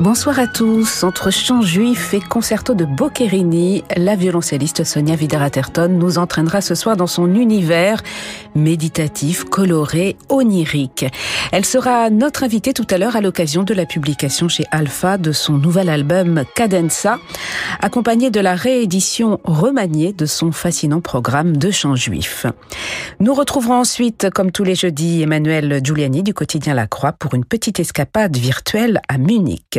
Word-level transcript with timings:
Bonsoir 0.00 0.38
à 0.38 0.46
tous. 0.46 1.04
Entre 1.04 1.30
chants 1.30 1.60
juifs 1.60 2.14
et 2.14 2.20
concerto 2.20 2.72
de 2.72 2.86
Boccherini, 2.86 3.84
la 3.98 4.16
violoncelliste 4.16 4.82
Sonia 4.82 5.14
Videraterton 5.14 5.88
nous 5.88 6.16
entraînera 6.16 6.62
ce 6.62 6.74
soir 6.74 6.96
dans 6.96 7.06
son 7.06 7.34
univers 7.34 8.02
méditatif, 8.54 9.44
coloré, 9.44 10.16
onirique. 10.30 11.04
Elle 11.52 11.66
sera 11.66 12.08
notre 12.08 12.44
invitée 12.44 12.72
tout 12.72 12.86
à 12.88 12.96
l'heure 12.96 13.14
à 13.14 13.20
l'occasion 13.20 13.62
de 13.62 13.74
la 13.74 13.84
publication 13.84 14.48
chez 14.48 14.64
Alpha 14.70 15.18
de 15.18 15.32
son 15.32 15.58
nouvel 15.58 15.90
album 15.90 16.44
Cadenza, 16.54 17.18
accompagné 17.80 18.30
de 18.30 18.40
la 18.40 18.54
réédition 18.54 19.38
remaniée 19.44 20.14
de 20.14 20.24
son 20.24 20.50
fascinant 20.50 21.02
programme 21.02 21.58
de 21.58 21.70
chants 21.70 21.94
juifs. 21.94 22.46
Nous 23.20 23.34
retrouverons 23.34 23.80
ensuite, 23.80 24.30
comme 24.30 24.50
tous 24.50 24.64
les 24.64 24.74
jeudis, 24.74 25.20
Emmanuel 25.20 25.80
Giuliani 25.84 26.22
du 26.22 26.32
quotidien 26.32 26.72
La 26.72 26.86
Croix 26.86 27.12
pour 27.12 27.34
une 27.34 27.44
petite 27.44 27.80
escapade 27.80 28.36
virtuelle 28.38 29.02
à 29.08 29.18
Munich. 29.18 29.78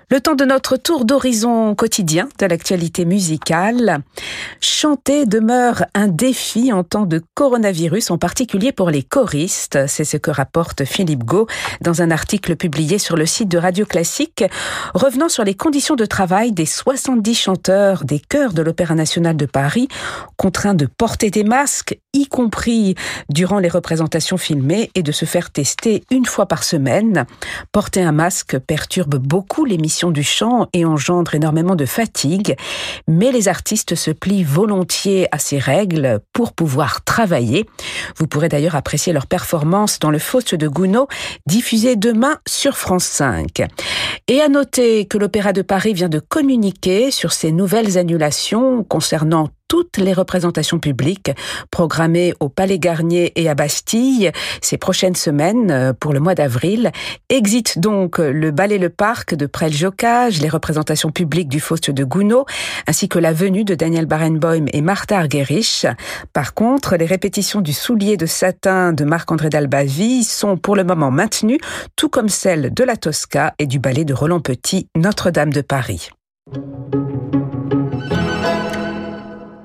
Le 0.11 0.19
temps 0.19 0.35
de 0.35 0.43
notre 0.43 0.75
tour 0.75 1.05
d'horizon 1.05 1.73
quotidien 1.73 2.27
de 2.37 2.45
l'actualité 2.45 3.05
musicale. 3.05 3.99
Chanter 4.59 5.25
demeure 5.25 5.85
un 5.93 6.09
défi 6.09 6.73
en 6.73 6.83
temps 6.83 7.05
de 7.05 7.23
coronavirus, 7.33 8.11
en 8.11 8.17
particulier 8.17 8.73
pour 8.73 8.89
les 8.89 9.03
choristes. 9.03 9.87
C'est 9.87 10.03
ce 10.03 10.17
que 10.17 10.29
rapporte 10.29 10.83
Philippe 10.83 11.23
Gau 11.23 11.47
dans 11.79 12.01
un 12.01 12.11
article 12.11 12.57
publié 12.57 12.97
sur 12.97 13.15
le 13.15 13.25
site 13.25 13.47
de 13.47 13.57
Radio 13.57 13.85
Classique, 13.85 14.43
revenant 14.93 15.29
sur 15.29 15.45
les 15.45 15.55
conditions 15.55 15.95
de 15.95 16.05
travail 16.05 16.51
des 16.51 16.65
70 16.65 17.33
chanteurs 17.33 18.03
des 18.03 18.19
chœurs 18.19 18.51
de 18.51 18.61
l'Opéra 18.61 18.95
national 18.95 19.37
de 19.37 19.45
Paris, 19.45 19.87
contraints 20.35 20.73
de 20.73 20.87
porter 20.87 21.29
des 21.29 21.45
masques, 21.45 21.97
y 22.11 22.27
compris 22.27 22.95
durant 23.29 23.59
les 23.59 23.69
représentations 23.69 24.35
filmées, 24.35 24.91
et 24.93 25.03
de 25.03 25.13
se 25.13 25.23
faire 25.23 25.51
tester 25.51 26.03
une 26.11 26.25
fois 26.25 26.47
par 26.47 26.65
semaine. 26.65 27.25
Porter 27.71 28.01
un 28.01 28.11
masque 28.11 28.59
perturbe 28.59 29.15
beaucoup 29.15 29.63
l'émission 29.63 30.00
du 30.09 30.23
chant 30.23 30.67
et 30.73 30.85
engendre 30.85 31.35
énormément 31.35 31.75
de 31.75 31.85
fatigue, 31.85 32.55
mais 33.07 33.31
les 33.31 33.47
artistes 33.47 33.93
se 33.93 34.09
plient 34.09 34.43
volontiers 34.43 35.27
à 35.31 35.37
ces 35.37 35.59
règles 35.59 36.19
pour 36.33 36.53
pouvoir 36.53 37.03
travailler. 37.03 37.67
Vous 38.17 38.25
pourrez 38.25 38.49
d'ailleurs 38.49 38.75
apprécier 38.75 39.13
leur 39.13 39.27
performance 39.27 39.99
dans 39.99 40.09
le 40.09 40.17
Faust 40.17 40.55
de 40.55 40.67
Gounod, 40.67 41.07
diffusé 41.45 41.95
demain 41.95 42.39
sur 42.47 42.77
France 42.77 43.03
5. 43.03 43.61
Et 44.27 44.41
à 44.41 44.47
noter 44.47 45.05
que 45.05 45.17
l'Opéra 45.17 45.53
de 45.53 45.61
Paris 45.61 45.93
vient 45.93 46.09
de 46.09 46.19
communiquer 46.19 47.11
sur 47.11 47.33
ces 47.33 47.51
nouvelles 47.51 47.97
annulations 47.97 48.83
concernant 48.83 49.49
toutes 49.71 49.99
les 49.99 50.11
représentations 50.11 50.79
publiques 50.79 51.31
programmées 51.71 52.33
au 52.41 52.49
Palais 52.49 52.77
Garnier 52.77 53.31
et 53.41 53.47
à 53.47 53.55
Bastille 53.55 54.29
ces 54.61 54.77
prochaines 54.77 55.15
semaines 55.15 55.71
euh, 55.71 55.93
pour 55.97 56.11
le 56.11 56.19
mois 56.19 56.35
d'avril. 56.35 56.91
Exit 57.29 57.79
donc 57.79 58.17
le 58.17 58.51
Ballet 58.51 58.77
Le 58.77 58.89
Parc 58.89 59.33
de 59.33 59.45
Prel-Jocage, 59.45 60.41
les 60.41 60.49
représentations 60.49 61.09
publiques 61.09 61.47
du 61.47 61.61
Faust 61.61 61.89
de 61.89 62.03
Gounod, 62.03 62.43
ainsi 62.85 63.07
que 63.07 63.17
la 63.17 63.31
venue 63.31 63.63
de 63.63 63.73
Daniel 63.73 64.07
Barenboim 64.07 64.65
et 64.73 64.81
Martha 64.81 65.17
Argerich. 65.17 65.85
Par 66.33 66.53
contre, 66.53 66.97
les 66.97 67.05
répétitions 67.05 67.61
du 67.61 67.71
Soulier 67.71 68.17
de 68.17 68.25
satin 68.25 68.91
de 68.91 69.05
Marc-André 69.05 69.47
Dalbavi 69.47 70.25
sont 70.25 70.57
pour 70.57 70.75
le 70.75 70.83
moment 70.83 71.11
maintenues, 71.11 71.61
tout 71.95 72.09
comme 72.09 72.27
celles 72.27 72.73
de 72.73 72.83
la 72.83 72.97
Tosca 72.97 73.53
et 73.57 73.67
du 73.67 73.79
ballet 73.79 74.03
de 74.03 74.13
Roland 74.13 74.41
Petit, 74.41 74.89
Notre-Dame 74.97 75.53
de 75.53 75.61
Paris. 75.61 76.09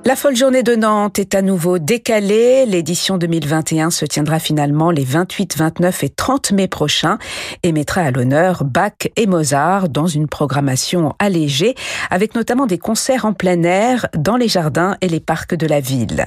La 0.06 0.14
folle 0.14 0.36
journée 0.36 0.62
de 0.62 0.76
Nantes 0.76 1.18
est 1.18 1.34
à 1.34 1.42
nouveau 1.42 1.80
décalée. 1.80 2.64
L'édition 2.64 3.18
2021 3.18 3.90
se 3.90 4.04
tiendra 4.04 4.38
finalement 4.38 4.92
les 4.92 5.02
28, 5.02 5.58
29 5.58 6.04
et 6.04 6.08
30 6.10 6.52
mai 6.52 6.68
prochains 6.68 7.18
et 7.64 7.72
mettra 7.72 8.02
à 8.02 8.12
l'honneur 8.12 8.62
Bach 8.62 9.08
et 9.16 9.26
Mozart 9.26 9.88
dans 9.88 10.06
une 10.06 10.28
programmation 10.28 11.16
allégée 11.18 11.74
avec 12.08 12.36
notamment 12.36 12.66
des 12.66 12.78
concerts 12.78 13.24
en 13.24 13.32
plein 13.32 13.64
air 13.64 14.06
dans 14.16 14.36
les 14.36 14.46
jardins 14.46 14.96
et 15.00 15.08
les 15.08 15.18
parcs 15.18 15.56
de 15.56 15.66
la 15.66 15.80
ville. 15.80 16.24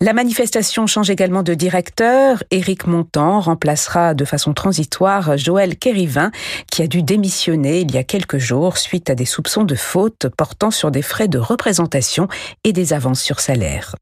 La 0.00 0.14
manifestation 0.14 0.86
change 0.86 1.10
également 1.10 1.42
de 1.42 1.52
directeur. 1.52 2.42
Éric 2.50 2.86
Montant 2.86 3.40
remplacera 3.40 4.14
de 4.14 4.24
façon 4.24 4.54
transitoire 4.54 5.36
Joël 5.36 5.76
Kérivin 5.76 6.30
qui 6.72 6.80
a 6.80 6.86
dû 6.86 7.02
démissionner 7.02 7.80
il 7.80 7.94
y 7.94 7.98
a 7.98 8.02
quelques 8.02 8.38
jours 8.38 8.78
suite 8.78 9.10
à 9.10 9.14
des 9.14 9.26
soupçons 9.26 9.64
de 9.64 9.74
faute 9.74 10.28
portant 10.38 10.70
sur 10.70 10.90
des 10.90 11.02
frais 11.02 11.28
de 11.28 11.38
représentation 11.38 12.28
et 12.64 12.72
des 12.72 12.93
avance 12.94 13.22
sur 13.22 13.40
salaire. 13.40 13.94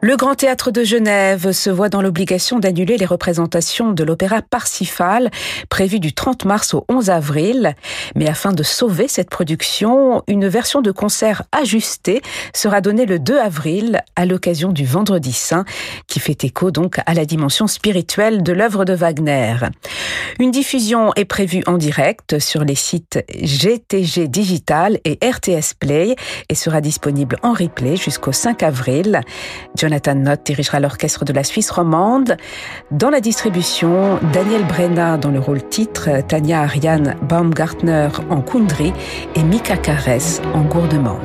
Le 0.00 0.14
Grand 0.14 0.36
Théâtre 0.36 0.70
de 0.70 0.84
Genève 0.84 1.50
se 1.50 1.70
voit 1.70 1.88
dans 1.88 2.00
l'obligation 2.00 2.60
d'annuler 2.60 2.96
les 2.98 3.04
représentations 3.04 3.90
de 3.90 4.04
l'opéra 4.04 4.42
Parsifal 4.42 5.28
prévues 5.70 5.98
du 5.98 6.12
30 6.12 6.44
mars 6.44 6.72
au 6.72 6.84
11 6.88 7.10
avril. 7.10 7.74
Mais 8.14 8.28
afin 8.28 8.52
de 8.52 8.62
sauver 8.62 9.08
cette 9.08 9.28
production, 9.28 10.22
une 10.28 10.46
version 10.46 10.82
de 10.82 10.92
concert 10.92 11.42
ajustée 11.50 12.22
sera 12.54 12.80
donnée 12.80 13.06
le 13.06 13.18
2 13.18 13.38
avril 13.38 14.00
à 14.14 14.24
l'occasion 14.24 14.70
du 14.70 14.84
Vendredi 14.84 15.32
Saint 15.32 15.64
qui 16.06 16.20
fait 16.20 16.44
écho 16.44 16.70
donc 16.70 17.00
à 17.04 17.12
la 17.12 17.24
dimension 17.24 17.66
spirituelle 17.66 18.44
de 18.44 18.52
l'œuvre 18.52 18.84
de 18.84 18.92
Wagner. 18.92 19.56
Une 20.38 20.52
diffusion 20.52 21.12
est 21.16 21.24
prévue 21.24 21.64
en 21.66 21.76
direct 21.76 22.38
sur 22.38 22.62
les 22.62 22.76
sites 22.76 23.18
GTG 23.34 24.28
Digital 24.28 25.00
et 25.04 25.18
RTS 25.24 25.74
Play 25.80 26.14
et 26.48 26.54
sera 26.54 26.80
disponible 26.80 27.36
en 27.42 27.52
replay 27.52 27.96
jusqu'au 27.96 28.30
5 28.30 28.62
avril. 28.62 29.22
Jonathan 29.88 30.16
Nott 30.16 30.44
dirigera 30.44 30.80
l'orchestre 30.80 31.24
de 31.24 31.32
la 31.32 31.42
Suisse 31.42 31.70
romande. 31.70 32.36
Dans 32.90 33.08
la 33.08 33.22
distribution, 33.22 34.18
Daniel 34.34 34.62
Brenna 34.66 35.16
dans 35.16 35.30
le 35.30 35.40
rôle 35.40 35.66
titre, 35.66 36.10
Tania 36.28 36.60
Ariane 36.60 37.16
Baumgartner 37.22 38.08
en 38.28 38.42
Kundry 38.42 38.92
et 39.34 39.42
Mika 39.42 39.78
Kares 39.78 40.42
en 40.52 40.60
Gourdemans. 40.60 41.16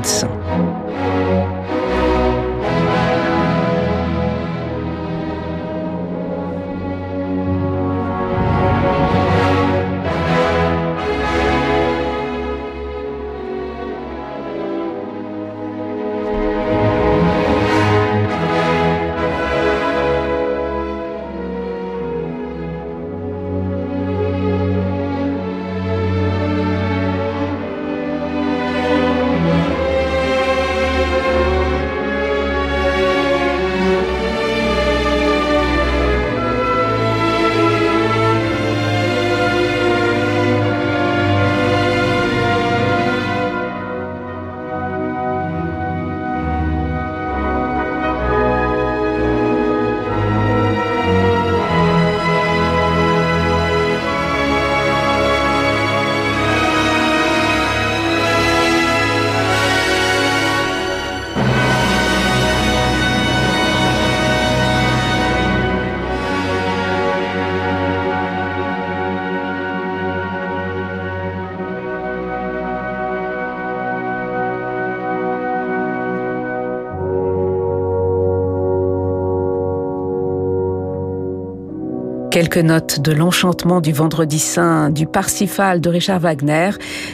Quelques 82.34 82.58
notes 82.58 83.00
de 83.00 83.12
l'enchantement 83.12 83.80
du 83.80 83.92
Vendredi 83.92 84.40
Saint 84.40 84.90
du 84.90 85.06
Parsifal 85.06 85.80
de 85.82 85.90
Richard 85.92 86.20
Wagner 86.20 86.72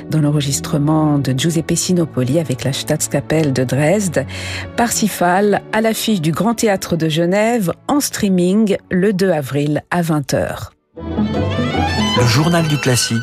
dans 0.10 0.22
l'enregistrement 0.22 1.20
de 1.20 1.38
Giuseppe 1.38 1.76
Sinopoli 1.76 2.40
avec 2.40 2.64
la 2.64 2.72
Staatskapelle 2.72 3.52
de 3.52 3.66
Dresde. 3.66 4.26
Parsifal 4.78 5.62
à 5.74 5.82
l'affiche 5.82 6.22
du 6.22 6.32
Grand 6.32 6.54
Théâtre 6.54 6.96
de 6.96 7.10
Genève 7.10 7.74
en 7.90 8.00
streaming 8.00 8.78
le 8.90 9.12
2 9.12 9.30
avril 9.30 9.84
à 9.92 10.02
20h. 10.02 10.70
Le 10.96 12.26
journal 12.26 12.66
du 12.70 12.78
classique 12.78 13.20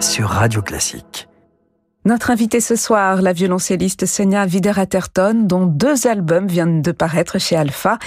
sur 0.00 0.28
Radio 0.30 0.62
Classique. 0.62 1.27
Notre 2.08 2.30
invitée 2.30 2.62
ce 2.62 2.74
soir, 2.74 3.20
la 3.20 3.34
violoncelliste 3.34 4.06
Sonia 4.06 4.46
Wider-Atherton, 4.46 5.42
dont 5.44 5.66
deux 5.66 6.06
albums 6.06 6.46
viennent 6.46 6.80
de 6.80 6.90
paraître 6.90 7.38
chez 7.38 7.54
Alpha. 7.54 7.98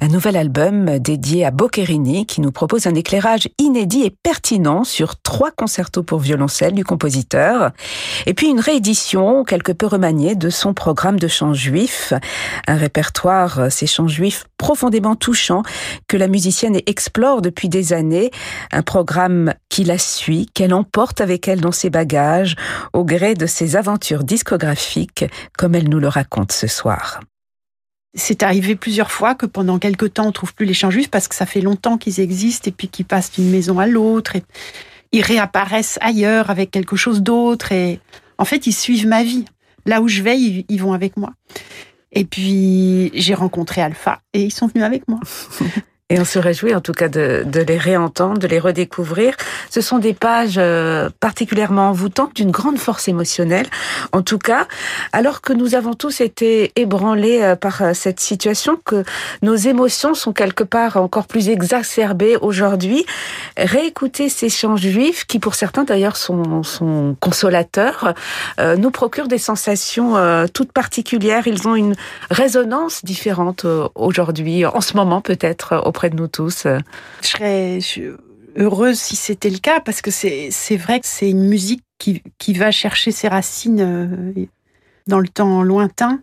Un 0.00 0.08
nouvel 0.08 0.38
album 0.38 0.98
dédié 0.98 1.44
à 1.44 1.50
Boccherini 1.50 2.24
qui 2.24 2.40
nous 2.40 2.52
propose 2.52 2.86
un 2.86 2.94
éclairage 2.94 3.50
inédit 3.58 4.04
et 4.04 4.16
pertinent 4.22 4.82
sur 4.82 5.20
trois 5.20 5.50
concertos 5.50 6.02
pour 6.02 6.20
violoncelle 6.20 6.72
du 6.72 6.84
compositeur. 6.84 7.72
Et 8.24 8.32
puis 8.32 8.48
une 8.48 8.60
réédition 8.60 9.44
quelque 9.44 9.72
peu 9.72 9.84
remaniée 9.84 10.36
de 10.36 10.48
son 10.48 10.72
programme 10.72 11.18
de 11.18 11.28
chants 11.28 11.52
juifs. 11.52 12.14
Un 12.66 12.76
répertoire, 12.76 13.70
ces 13.70 13.86
chants 13.86 14.08
juifs 14.08 14.46
profondément 14.60 15.16
touchants 15.16 15.62
que 16.06 16.18
la 16.18 16.28
musicienne 16.28 16.78
explore 16.86 17.40
depuis 17.40 17.70
des 17.70 17.94
années. 17.94 18.30
Un 18.72 18.82
programme 18.82 19.54
qui 19.70 19.84
la 19.84 19.96
suit, 19.96 20.48
qu'elle 20.52 20.74
emporte 20.74 21.22
avec 21.22 21.48
elle 21.48 21.62
dans 21.62 21.72
ses 21.72 21.88
bagages 21.88 22.56
au 22.92 23.04
gré 23.04 23.32
de 23.32 23.46
ses 23.46 23.74
aventures 23.74 24.22
discographiques, 24.22 25.24
comme 25.56 25.74
elle 25.74 25.88
nous 25.88 25.98
le 25.98 26.08
raconte 26.08 26.52
ce 26.52 26.66
soir. 26.66 27.20
C'est 28.14 28.42
arrivé 28.42 28.76
plusieurs 28.76 29.10
fois 29.10 29.34
que 29.34 29.46
pendant 29.46 29.78
quelque 29.78 30.04
temps 30.04 30.26
on 30.26 30.32
trouve 30.32 30.52
plus 30.52 30.66
les 30.66 30.74
chants 30.74 30.90
juifs 30.90 31.10
parce 31.10 31.26
que 31.26 31.34
ça 31.34 31.46
fait 31.46 31.60
longtemps 31.62 31.96
qu'ils 31.96 32.20
existent 32.20 32.68
et 32.68 32.72
puis 32.72 32.88
qu'ils 32.88 33.06
passent 33.06 33.32
d'une 33.32 33.50
maison 33.50 33.78
à 33.78 33.86
l'autre 33.86 34.36
et 34.36 34.42
ils 35.12 35.22
réapparaissent 35.22 35.98
ailleurs 36.02 36.50
avec 36.50 36.70
quelque 36.70 36.96
chose 36.96 37.22
d'autre 37.22 37.72
et 37.72 38.00
en 38.36 38.44
fait 38.44 38.66
ils 38.66 38.72
suivent 38.72 39.06
ma 39.06 39.22
vie. 39.22 39.46
Là 39.86 40.02
où 40.02 40.08
je 40.08 40.22
vais, 40.22 40.38
ils, 40.38 40.80
vont 40.80 40.92
avec 40.92 41.16
moi. 41.16 41.32
Et 42.12 42.24
puis 42.24 43.10
j'ai 43.14 43.34
rencontré 43.34 43.82
Alpha 43.82 44.20
et 44.32 44.42
ils 44.42 44.52
sont 44.52 44.66
venus 44.66 44.84
avec 44.84 45.08
moi. 45.08 45.20
Et 46.10 46.18
on 46.18 46.24
se 46.24 46.40
réjouit 46.40 46.74
en 46.74 46.80
tout 46.80 46.92
cas 46.92 47.08
de, 47.08 47.44
de, 47.46 47.60
les 47.60 47.78
réentendre, 47.78 48.38
de 48.38 48.48
les 48.48 48.58
redécouvrir. 48.58 49.34
Ce 49.70 49.80
sont 49.80 49.98
des 49.98 50.12
pages 50.12 50.56
euh, 50.58 51.08
particulièrement 51.20 51.88
envoûtantes, 51.88 52.34
d'une 52.34 52.50
grande 52.50 52.78
force 52.78 53.06
émotionnelle. 53.06 53.66
En 54.10 54.22
tout 54.22 54.38
cas, 54.38 54.66
alors 55.12 55.40
que 55.40 55.52
nous 55.52 55.76
avons 55.76 55.94
tous 55.94 56.20
été 56.20 56.72
ébranlés 56.74 57.40
euh, 57.42 57.54
par 57.54 57.82
euh, 57.82 57.94
cette 57.94 58.18
situation, 58.18 58.76
que 58.84 59.04
nos 59.42 59.54
émotions 59.54 60.14
sont 60.14 60.32
quelque 60.32 60.64
part 60.64 60.96
encore 60.96 61.28
plus 61.28 61.48
exacerbées 61.48 62.36
aujourd'hui, 62.40 63.06
réécouter 63.56 64.28
ces 64.28 64.48
chants 64.48 64.76
juifs, 64.76 65.26
qui 65.26 65.38
pour 65.38 65.54
certains 65.54 65.84
d'ailleurs 65.84 66.16
sont, 66.16 66.64
sont 66.64 67.16
consolateurs, 67.20 68.14
nous 68.58 68.90
procurent 68.90 69.28
des 69.28 69.38
sensations 69.38 70.14
toutes 70.52 70.72
particulières. 70.72 71.46
Ils 71.46 71.68
ont 71.68 71.74
une 71.74 71.94
résonance 72.30 73.04
différente 73.04 73.66
aujourd'hui, 73.94 74.66
en 74.66 74.80
ce 74.80 74.96
moment 74.96 75.20
peut-être, 75.20 75.80
de 76.08 76.16
nous 76.16 76.28
tous. 76.28 76.66
Je 77.22 77.26
serais 77.26 77.78
heureuse 78.56 78.98
si 78.98 79.16
c'était 79.16 79.50
le 79.50 79.58
cas, 79.58 79.80
parce 79.80 80.00
que 80.02 80.10
c'est 80.10 80.76
vrai 80.76 81.00
que 81.00 81.06
c'est 81.06 81.28
une 81.28 81.46
musique 81.46 81.84
qui, 81.98 82.52
va 82.54 82.70
chercher 82.70 83.10
ses 83.10 83.28
racines 83.28 83.80
euh, 83.80 84.46
dans 85.06 85.20
le 85.20 85.28
temps 85.28 85.62
lointain. 85.62 86.20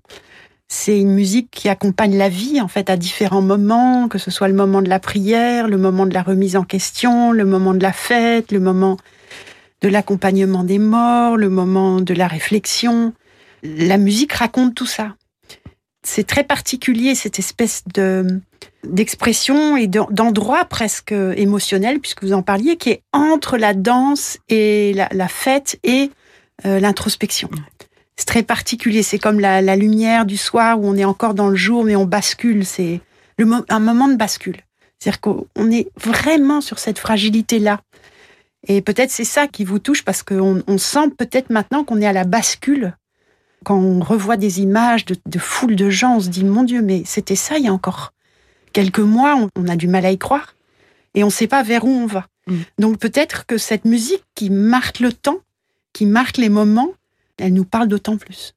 C'est 0.68 1.00
une 1.00 1.14
musique 1.14 1.50
qui 1.52 1.70
accompagne 1.70 2.18
la 2.18 2.28
vie, 2.28 2.60
en 2.60 2.68
fait, 2.68 2.90
à 2.90 2.98
différents 2.98 3.42
moments, 3.42 4.10
que 4.10 4.18
ce 4.18 4.32
soit 4.32 4.50
le 4.50 4.54
moment 4.54 4.82
de 4.82 4.90
la 4.90 5.00
prière, 5.00 5.68
le 5.68 5.78
moment 5.78 6.06
de 6.06 6.14
la 6.14 6.24
remise 6.24 6.58
en 6.58 6.64
question, 6.64 7.32
le 7.32 7.46
moment 7.46 7.74
de 7.74 7.82
la 7.82 7.94
fête, 7.94 8.52
le 8.52 8.60
moment 8.60 8.98
de 9.82 9.88
l'accompagnement 9.88 10.64
des 10.64 10.80
morts, 10.80 11.38
le 11.38 11.50
moment 11.50 12.02
de 12.02 12.14
la 12.14 12.28
réflexion. 12.28 13.14
La 13.64 13.98
musique 13.98 14.34
raconte 14.34 14.76
tout 14.76 14.86
ça. 14.86 15.16
C'est 16.08 16.26
très 16.26 16.46
particulier, 16.46 17.16
cette 17.16 17.38
espèce 17.38 17.84
de 17.94 18.40
d'expression 18.86 19.76
et 19.76 19.88
d'endroit 19.88 20.64
presque 20.64 21.12
émotionnel, 21.12 22.00
puisque 22.00 22.24
vous 22.24 22.32
en 22.32 22.42
parliez, 22.42 22.78
qui 22.78 22.92
est 22.92 23.02
entre 23.12 23.58
la 23.58 23.74
danse 23.74 24.38
et 24.48 24.94
la, 24.94 25.28
fête 25.28 25.78
et 25.84 26.10
euh, 26.66 26.80
l'introspection. 26.80 27.50
C'est 28.16 28.26
très 28.26 28.44
particulier. 28.44 29.04
C'est 29.04 29.20
comme 29.20 29.42
la, 29.42 29.76
lumière 29.76 30.26
du 30.26 30.38
soir 30.38 30.80
où 30.80 30.88
on 30.88 30.96
est 30.96 31.04
encore 31.04 31.34
dans 31.34 31.50
le 31.50 31.58
jour, 31.58 31.84
mais 31.84 31.98
on 31.98 32.06
bascule. 32.06 32.66
C'est 32.66 33.02
un 33.68 33.80
moment 33.80 34.08
de 34.08 34.16
bascule. 34.16 34.62
C'est-à-dire 35.00 35.20
qu'on 35.20 35.72
est 35.72 35.90
vraiment 36.00 36.62
sur 36.62 36.80
cette 36.80 37.00
fragilité-là. 37.00 37.82
Et 38.66 38.82
peut-être 38.82 39.12
c'est 39.12 39.26
ça 39.26 39.48
qui 39.48 39.66
vous 39.66 39.80
touche 39.80 40.06
parce 40.06 40.24
qu'on 40.24 40.64
on 40.66 40.78
sent 40.78 41.10
peut-être 41.18 41.50
maintenant 41.50 41.84
qu'on 41.84 42.00
est 42.00 42.08
à 42.08 42.14
la 42.14 42.24
bascule. 42.24 42.96
Quand 43.68 43.78
on 43.78 44.00
revoit 44.00 44.38
des 44.38 44.62
images 44.62 45.04
de, 45.04 45.18
de 45.26 45.40
foules 45.40 45.76
de 45.76 45.90
gens, 45.90 46.16
on 46.16 46.20
se 46.22 46.30
dit, 46.30 46.46
mon 46.46 46.64
Dieu, 46.64 46.82
mais 46.82 47.02
c'était 47.04 47.36
ça 47.36 47.58
il 47.58 47.66
y 47.66 47.68
a 47.68 47.74
encore 47.74 48.14
quelques 48.72 49.00
mois, 49.00 49.50
on, 49.58 49.68
a 49.68 49.76
du 49.76 49.90
mal 49.90 50.06
à 50.06 50.12
y 50.14 50.18
croire 50.18 50.56
et 51.16 51.24
on 51.26 51.28
ne 51.28 51.32
sait 51.32 51.48
pas 51.48 51.64
vers 51.64 51.84
où 51.84 51.90
on 51.90 52.06
va. 52.06 52.28
Mm. 52.48 52.56
Donc 52.80 52.98
peut-être 52.98 53.46
que 53.46 53.58
cette 53.58 53.84
musique 53.84 54.24
qui 54.36 54.50
marque 54.50 55.02
le 55.02 55.12
temps, 55.12 55.40
qui 55.92 56.06
marque 56.06 56.38
les 56.38 56.48
moments, 56.48 56.94
elle 57.38 57.54
nous 57.54 57.66
parle 57.66 57.90
d'autant 57.90 58.16
plus. 58.16 58.54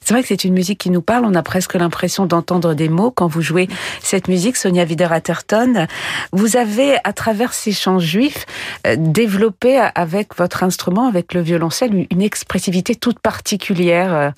C'est 0.00 0.14
vrai 0.14 0.22
que 0.22 0.28
c'est 0.28 0.44
une 0.44 0.54
musique 0.54 0.80
qui 0.80 0.90
nous 0.90 1.02
parle. 1.02 1.24
On 1.24 1.34
a 1.34 1.42
presque 1.42 1.74
l'impression 1.74 2.26
d'entendre 2.26 2.74
des 2.74 2.88
mots 2.88 3.12
quand 3.12 3.28
vous 3.28 3.42
jouez 3.42 3.68
cette 4.02 4.26
musique, 4.26 4.56
Sonia 4.56 4.84
Wider-Atherton. 4.84 5.86
Vous 6.32 6.56
avez, 6.56 6.96
à 7.04 7.12
travers 7.12 7.52
ces 7.52 7.70
chants 7.70 8.00
juifs, 8.00 8.44
euh, 8.86 8.96
développé 8.98 9.78
avec 9.94 10.36
votre 10.36 10.64
instrument, 10.64 11.06
avec 11.06 11.32
le 11.32 11.42
violoncelle, 11.42 12.06
une 12.10 12.22
expressivité 12.22 12.96
toute 12.96 13.20
particulière. 13.20 14.32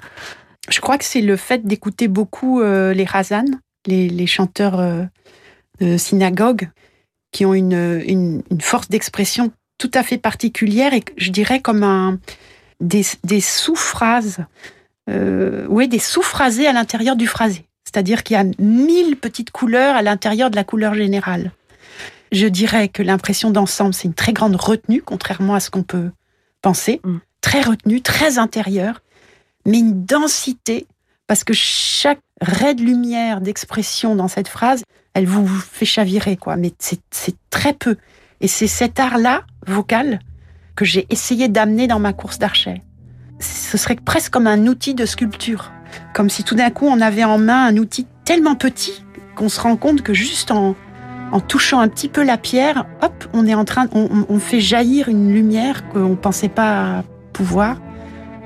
Je 0.69 0.81
crois 0.81 0.99
que 0.99 1.05
c'est 1.05 1.20
le 1.20 1.37
fait 1.37 1.67
d'écouter 1.67 2.08
beaucoup 2.08 2.61
euh, 2.61 2.94
les 2.94 3.05
Razan, 3.05 3.44
les, 3.87 4.26
chanteurs 4.26 4.79
euh, 4.79 5.05
de 5.81 5.96
synagogue, 5.96 6.69
qui 7.32 7.44
ont 7.44 7.55
une, 7.55 8.43
force 8.61 8.88
d'expression 8.88 9.52
tout 9.79 9.90
à 9.94 10.02
fait 10.02 10.19
particulière 10.19 10.94
et 10.94 11.02
je 11.17 11.31
dirais 11.31 11.61
comme 11.61 12.19
des 12.81 13.40
sous-phrases, 13.40 14.44
euh, 15.10 15.66
oui, 15.69 15.88
des 15.88 15.99
sous-phrasés 15.99 16.66
à 16.66 16.72
l'intérieur 16.72 17.16
du 17.16 17.26
phrasé. 17.26 17.66
C'est-à-dire 17.84 18.22
qu'il 18.22 18.37
y 18.37 18.40
a 18.40 18.44
mille 18.58 19.16
petites 19.16 19.50
couleurs 19.50 19.96
à 19.96 20.02
l'intérieur 20.02 20.50
de 20.50 20.56
la 20.56 20.64
couleur 20.64 20.94
générale. 20.94 21.52
Je 22.31 22.46
dirais 22.46 22.88
que 22.88 23.02
l'impression 23.02 23.50
d'ensemble, 23.50 23.93
c'est 23.93 24.08
une 24.08 24.14
très 24.14 24.32
grande 24.32 24.56
retenue, 24.56 25.02
contrairement 25.02 25.54
à 25.54 25.60
ce 25.60 25.70
qu'on 25.70 25.82
peut 25.82 26.10
penser. 26.62 27.00
Mm. 27.04 27.19
Très 27.43 27.60
retenue, 27.60 28.00
très 28.00 28.38
intérieure, 28.38 29.02
mais 29.66 29.81
une 29.81 30.04
densité, 30.04 30.87
parce 31.26 31.44
que 31.44 31.52
chaque 31.52 32.20
raie 32.40 32.75
de 32.75 32.82
lumière, 32.82 33.40
d'expression 33.40 34.16
dans 34.16 34.28
cette 34.28 34.48
phrase, 34.48 34.84
elle 35.14 35.26
vous 35.26 35.46
fait 35.46 35.84
chavirer, 35.84 36.37
quoi. 36.37 36.56
Mais 36.56 36.72
c'est 36.78 37.00
très 37.50 37.75
peu. 37.75 37.96
Et 38.40 38.48
c'est 38.48 38.66
cet 38.66 38.98
art-là, 38.98 39.44
vocal, 39.66 40.20
que 40.75 40.84
j'ai 40.84 41.06
essayé 41.10 41.48
d'amener 41.48 41.86
dans 41.86 41.98
ma 41.98 42.12
course 42.12 42.38
d'archet. 42.38 42.81
Ce 43.43 43.77
serait 43.77 43.96
presque 43.96 44.32
comme 44.32 44.46
un 44.46 44.67
outil 44.67 44.94
de 44.94 45.05
sculpture. 45.05 45.72
Comme 46.15 46.31
si 46.31 46.44
tout 46.44 46.55
d'un 46.55 46.70
coup 46.70 46.87
on 46.87 47.01
avait 47.01 47.25
en 47.25 47.39
main 47.39 47.67
un 47.67 47.77
outil 47.77 48.06
tellement 48.25 48.55
petit 48.55 49.05
qu'on 49.34 49.49
se 49.49 49.61
rend 49.61 49.77
compte 49.77 50.03
que 50.03 50.15
juste 50.15 50.51
en, 50.51 50.77
en 51.32 51.41
touchant 51.41 51.81
un 51.81 51.89
petit 51.89 52.08
peu 52.08 52.22
la 52.22 52.39
pierre, 52.39 52.87
hop, 53.03 53.25
on 53.32 53.46
est 53.46 53.55
en 53.55 53.65
train, 53.65 53.87
on, 53.93 54.39
fait 54.39 54.61
jaillir 54.61 55.08
une 55.08 55.32
lumière 55.32 55.89
qu'on 55.89 56.11
ne 56.11 56.15
pensait 56.15 56.49
pas 56.49 57.03
pouvoir 57.32 57.79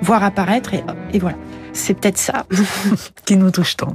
voir 0.03 0.23
apparaître 0.25 0.75
et, 0.75 0.85
et 1.13 1.19
voilà. 1.19 1.37
C'est 1.73 1.95
peut-être 1.95 2.19
ça 2.19 2.47
qui 3.27 3.37
nous 3.37 3.51
touche 3.51 3.77
tant. 3.77 3.93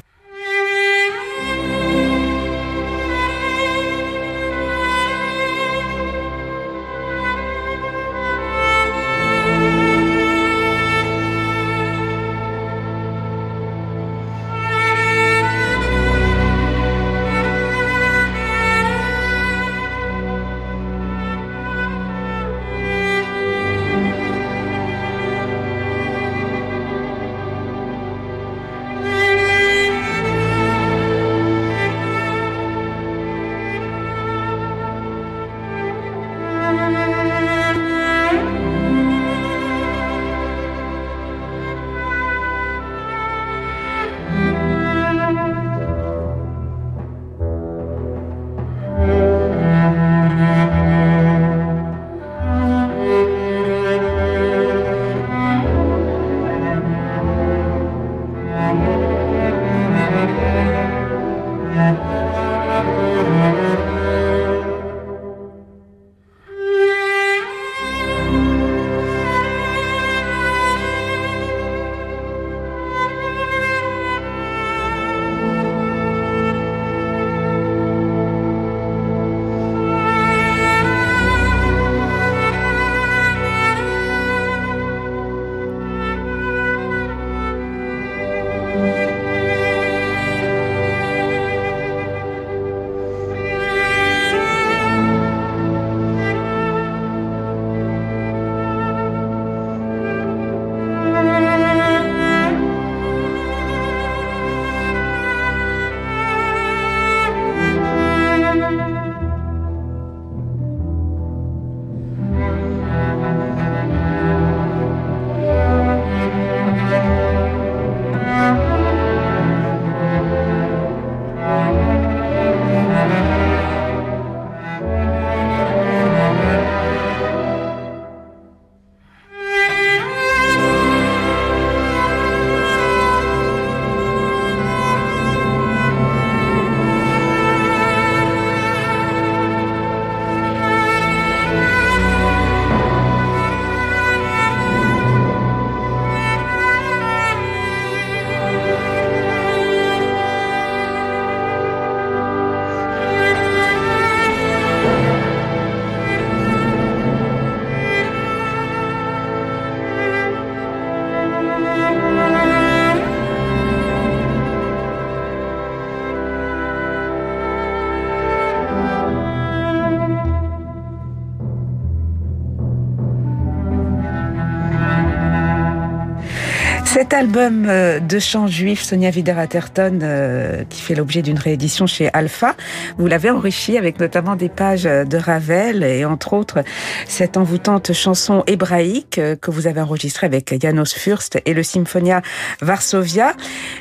Cet 177.01 177.13
album 177.13 177.65
euh, 177.67 177.99
de 177.99 178.19
chants 178.19 178.45
juifs, 178.45 178.83
Sonia 178.83 179.09
Videraterton, 179.09 180.01
euh, 180.03 180.63
qui 180.69 180.83
fait 180.83 180.93
l'objet 180.93 181.23
d'une 181.23 181.39
réédition 181.39 181.87
chez 181.87 182.11
Alpha, 182.13 182.53
vous 182.99 183.07
l'avez 183.07 183.31
enrichi 183.31 183.75
avec 183.75 183.99
notamment 183.99 184.35
des 184.35 184.49
pages 184.49 184.83
de 184.83 185.17
Ravel 185.17 185.81
et 185.83 186.05
entre 186.05 186.33
autres 186.33 186.59
cette 187.07 187.37
envoûtante 187.37 187.91
chanson 187.93 188.43
hébraïque 188.45 189.17
euh, 189.17 189.35
que 189.35 189.49
vous 189.49 189.65
avez 189.65 189.81
enregistrée 189.81 190.27
avec 190.27 190.61
Janos 190.61 190.93
Fürst 190.93 191.41
et 191.43 191.55
le 191.55 191.63
Symphonia 191.63 192.21
Varsovia. 192.61 193.33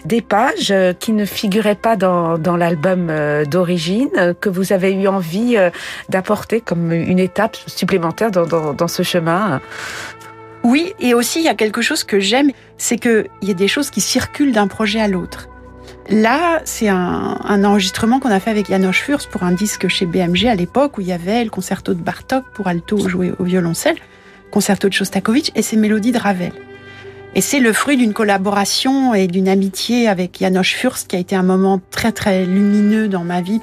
Des 0.06 0.22
pages 0.22 0.72
qui 0.98 1.12
ne 1.12 1.26
figuraient 1.26 1.74
pas 1.74 1.96
dans, 1.96 2.38
l'album 2.56 3.12
d'origine, 3.50 4.34
que 4.40 4.48
vous 4.48 4.72
avez 4.72 4.94
eu 4.94 5.08
envie 5.08 5.58
d'apporter 6.08 6.62
comme 6.62 6.90
une 6.90 7.18
étape 7.18 7.58
supplémentaire 7.66 8.30
dans 8.30 8.88
ce 8.88 9.02
chemin. 9.02 9.60
Oui, 10.62 10.92
et 11.00 11.14
aussi 11.14 11.40
il 11.40 11.44
y 11.44 11.48
a 11.48 11.54
quelque 11.54 11.80
chose 11.80 12.04
que 12.04 12.20
j'aime, 12.20 12.50
c'est 12.76 12.98
qu'il 12.98 13.26
y 13.42 13.50
a 13.50 13.54
des 13.54 13.68
choses 13.68 13.90
qui 13.90 14.00
circulent 14.00 14.52
d'un 14.52 14.66
projet 14.66 15.00
à 15.00 15.08
l'autre. 15.08 15.48
Là, 16.08 16.60
c'est 16.64 16.88
un, 16.88 17.64
enregistrement 17.64 18.18
qu'on 18.18 18.30
a 18.30 18.40
fait 18.40 18.50
avec 18.50 18.68
Janos 18.68 18.96
Fürst 18.96 19.30
pour 19.30 19.44
un 19.44 19.52
disque 19.52 19.88
chez 19.88 20.06
BMG 20.06 20.46
à 20.46 20.54
l'époque 20.54 20.98
où 20.98 21.00
il 21.00 21.06
y 21.06 21.12
avait 21.12 21.44
le 21.44 21.50
concerto 21.50 21.94
de 21.94 22.00
Bartok 22.00 22.44
pour 22.52 22.66
alto 22.66 23.08
joué 23.08 23.32
au 23.38 23.44
violoncelle, 23.44 23.96
concerto 24.50 24.88
de 24.88 24.92
Shostakovich 24.92 25.52
et 25.54 25.62
ses 25.62 25.76
mélodies 25.76 26.12
de 26.12 26.18
Ravel. 26.18 26.52
Et 27.36 27.40
c'est 27.40 27.60
le 27.60 27.72
fruit 27.72 27.96
d'une 27.96 28.12
collaboration 28.12 29.14
et 29.14 29.28
d'une 29.28 29.48
amitié 29.48 30.08
avec 30.08 30.38
Janos 30.40 30.66
Fürst 30.66 31.08
qui 31.08 31.14
a 31.14 31.20
été 31.20 31.36
un 31.36 31.44
moment 31.44 31.80
très 31.92 32.10
très 32.10 32.44
lumineux 32.44 33.06
dans 33.06 33.22
ma 33.22 33.40
vie. 33.40 33.60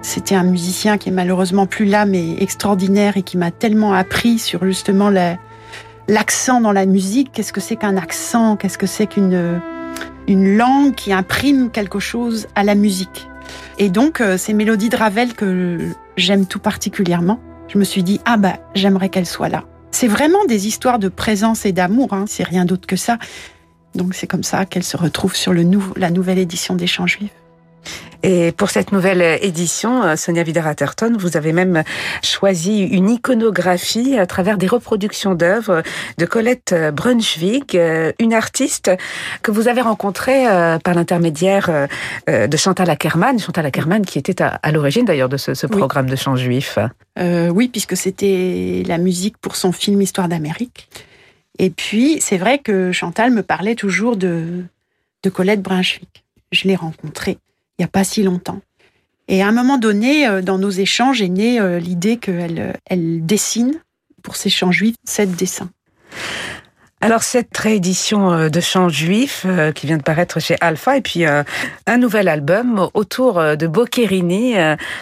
C'était 0.00 0.34
un 0.34 0.44
musicien 0.44 0.96
qui 0.96 1.10
est 1.10 1.12
malheureusement 1.12 1.66
plus 1.66 1.84
là 1.84 2.06
mais 2.06 2.36
extraordinaire 2.40 3.18
et 3.18 3.22
qui 3.22 3.36
m'a 3.36 3.50
tellement 3.50 3.92
appris 3.92 4.38
sur 4.38 4.64
justement 4.64 5.10
la, 5.10 5.36
l'accent 6.08 6.60
dans 6.60 6.72
la 6.72 6.86
musique, 6.86 7.32
qu'est-ce 7.32 7.52
que 7.52 7.60
c'est 7.60 7.76
qu'un 7.76 7.96
accent, 7.96 8.56
qu'est-ce 8.56 8.78
que 8.78 8.86
c'est 8.86 9.06
qu'une 9.06 9.60
une 10.28 10.56
langue 10.56 10.94
qui 10.94 11.12
imprime 11.12 11.70
quelque 11.70 12.00
chose 12.00 12.48
à 12.54 12.64
la 12.64 12.74
musique? 12.74 13.28
Et 13.78 13.90
donc, 13.90 14.20
euh, 14.20 14.36
ces 14.36 14.54
mélodies 14.54 14.88
de 14.88 14.96
Ravel 14.96 15.34
que 15.34 15.78
j'aime 16.16 16.46
tout 16.46 16.58
particulièrement, 16.58 17.40
je 17.68 17.78
me 17.78 17.84
suis 17.84 18.02
dit, 18.02 18.20
ah 18.24 18.36
bah, 18.36 18.58
j'aimerais 18.74 19.08
qu'elles 19.08 19.26
soient 19.26 19.48
là. 19.48 19.64
C'est 19.90 20.08
vraiment 20.08 20.44
des 20.46 20.66
histoires 20.66 20.98
de 20.98 21.08
présence 21.08 21.64
et 21.64 21.72
d'amour, 21.72 22.12
hein, 22.12 22.24
c'est 22.26 22.42
rien 22.42 22.64
d'autre 22.64 22.86
que 22.86 22.96
ça. 22.96 23.18
Donc 23.94 24.14
c'est 24.14 24.26
comme 24.26 24.42
ça 24.42 24.66
qu'elles 24.66 24.84
se 24.84 24.96
retrouvent 24.96 25.36
sur 25.36 25.52
le 25.52 25.64
la 25.96 26.10
nouvelle 26.10 26.38
édition 26.38 26.74
des 26.74 26.86
Chants 26.86 27.06
Juifs. 27.06 27.30
Et 28.28 28.50
pour 28.50 28.70
cette 28.70 28.90
nouvelle 28.90 29.38
édition, 29.40 30.02
euh, 30.02 30.16
Sonia 30.16 30.42
Videraterton, 30.42 31.16
vous 31.16 31.36
avez 31.36 31.52
même 31.52 31.84
choisi 32.24 32.82
une 32.82 33.08
iconographie 33.08 34.18
à 34.18 34.26
travers 34.26 34.58
des 34.58 34.66
reproductions 34.66 35.36
d'œuvres 35.36 35.84
de 36.18 36.26
Colette 36.26 36.74
Brunschwig, 36.92 37.76
euh, 37.76 38.10
une 38.18 38.34
artiste 38.34 38.90
que 39.42 39.52
vous 39.52 39.68
avez 39.68 39.80
rencontrée 39.80 40.48
euh, 40.48 40.80
par 40.80 40.94
l'intermédiaire 40.94 41.86
de 42.26 42.56
Chantal 42.56 42.90
Ackermann. 42.90 43.38
Chantal 43.38 43.64
Ackermann 43.64 44.04
qui 44.04 44.18
était 44.18 44.42
à, 44.42 44.72
l'origine 44.72 45.04
d'ailleurs 45.04 45.28
de 45.28 45.36
ce, 45.36 45.66
programme 45.68 46.10
de 46.10 46.16
chant 46.16 46.34
juif. 46.34 46.80
oui, 47.16 47.68
puisque 47.68 47.96
c'était 47.96 48.82
la 48.88 48.98
musique 48.98 49.38
pour 49.38 49.54
son 49.54 49.70
film 49.70 50.02
Histoire 50.02 50.26
d'Amérique. 50.26 50.88
Et 51.60 51.70
puis, 51.70 52.18
c'est 52.20 52.38
vrai 52.38 52.58
que 52.58 52.90
Chantal 52.90 53.30
me 53.30 53.44
parlait 53.44 53.76
toujours 53.76 54.16
de, 54.16 54.64
de 55.22 55.30
Colette 55.30 55.62
Brunschwig. 55.62 56.08
Je 56.50 56.66
l'ai 56.66 56.74
rencontrée 56.74 57.38
il 57.78 57.82
n'y 57.82 57.84
a 57.84 57.88
pas 57.88 58.04
si 58.04 58.22
longtemps. 58.22 58.60
Et 59.28 59.42
à 59.42 59.48
un 59.48 59.52
moment 59.52 59.78
donné, 59.78 60.26
euh, 60.26 60.42
dans 60.42 60.58
nos 60.58 60.70
échanges, 60.70 61.20
est 61.20 61.28
née 61.28 61.60
euh, 61.60 61.78
l'idée 61.78 62.16
qu'elle 62.16 62.78
elle 62.86 63.24
dessine 63.26 63.80
pour 64.22 64.36
ces 64.36 64.50
chants 64.50 64.72
juifs 64.72 64.96
sept 65.04 65.34
dessins. 65.36 65.70
Alors 67.02 67.22
cette 67.22 67.54
réédition 67.54 68.32
euh, 68.32 68.48
de 68.48 68.58
chants 68.58 68.88
juifs 68.88 69.42
euh, 69.44 69.70
qui 69.70 69.86
vient 69.86 69.98
de 69.98 70.02
paraître 70.02 70.40
chez 70.40 70.56
Alpha 70.62 70.96
et 70.96 71.02
puis 71.02 71.26
euh, 71.26 71.42
un 71.86 71.98
nouvel 71.98 72.26
album 72.26 72.88
autour 72.94 73.34
de 73.34 73.66
Boccherini, 73.66 74.54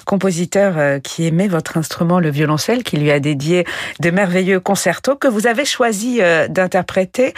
compositeur 0.04 1.00
qui 1.02 1.26
aimait 1.26 1.48
votre 1.48 1.76
instrument 1.76 2.18
le 2.18 2.30
violoncelle, 2.30 2.82
qui 2.82 2.96
lui 2.96 3.10
a 3.10 3.20
dédié 3.20 3.64
de 4.00 4.10
merveilleux 4.10 4.60
concertos 4.60 5.14
que 5.14 5.28
vous 5.28 5.46
avez 5.46 5.64
choisi 5.64 6.20
d'interpréter, 6.48 7.32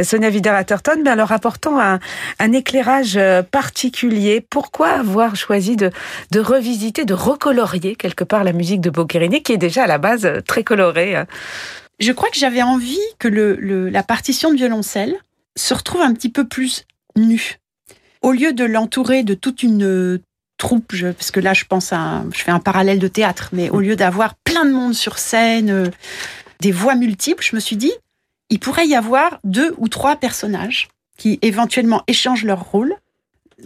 Sonia 0.00 0.30
Vidar-Atherton, 0.30 1.00
mais 1.02 1.10
alors 1.10 1.32
apportant 1.32 1.80
un, 1.80 1.98
un, 2.38 2.52
éclairage 2.52 3.18
particulier. 3.50 4.40
Pourquoi 4.48 4.90
avoir 4.90 5.34
choisi 5.34 5.76
de, 5.76 5.90
de 6.30 6.40
revisiter, 6.40 7.04
de 7.04 7.14
recolorier 7.14 7.96
quelque 7.96 8.24
part 8.24 8.44
la 8.44 8.52
musique 8.52 8.80
de 8.80 8.90
Boccherini 8.90 9.42
qui 9.42 9.52
est 9.52 9.58
déjà 9.58 9.84
à 9.84 9.88
la 9.88 9.98
base 9.98 10.30
très 10.46 10.62
colorée 10.62 11.16
hein? 11.16 11.26
Je 11.98 12.12
crois 12.12 12.30
que 12.30 12.38
j'avais 12.38 12.62
envie 12.62 12.98
que 13.18 13.28
la 13.28 14.02
partition 14.02 14.50
de 14.50 14.56
violoncelle 14.56 15.16
se 15.56 15.74
retrouve 15.74 16.00
un 16.00 16.14
petit 16.14 16.30
peu 16.30 16.46
plus 16.46 16.84
nue. 17.16 17.58
Au 18.22 18.32
lieu 18.32 18.52
de 18.52 18.64
l'entourer 18.64 19.22
de 19.22 19.34
toute 19.34 19.62
une 19.62 19.84
euh, 19.84 20.22
troupe, 20.56 20.94
parce 21.00 21.30
que 21.30 21.40
là 21.40 21.54
je 21.54 21.64
pense 21.64 21.92
à, 21.92 22.24
je 22.32 22.40
fais 22.40 22.50
un 22.50 22.60
parallèle 22.60 22.98
de 22.98 23.08
théâtre, 23.08 23.50
mais 23.52 23.68
au 23.70 23.80
lieu 23.80 23.96
d'avoir 23.96 24.36
plein 24.36 24.64
de 24.64 24.70
monde 24.70 24.94
sur 24.94 25.18
scène, 25.18 25.70
euh, 25.70 25.90
des 26.60 26.72
voix 26.72 26.94
multiples, 26.94 27.44
je 27.44 27.56
me 27.56 27.60
suis 27.60 27.76
dit, 27.76 27.92
il 28.48 28.60
pourrait 28.60 28.86
y 28.86 28.94
avoir 28.94 29.40
deux 29.44 29.74
ou 29.78 29.88
trois 29.88 30.16
personnages 30.16 30.88
qui 31.18 31.38
éventuellement 31.42 32.02
échangent 32.06 32.44
leur 32.44 32.62
rôle, 32.62 32.94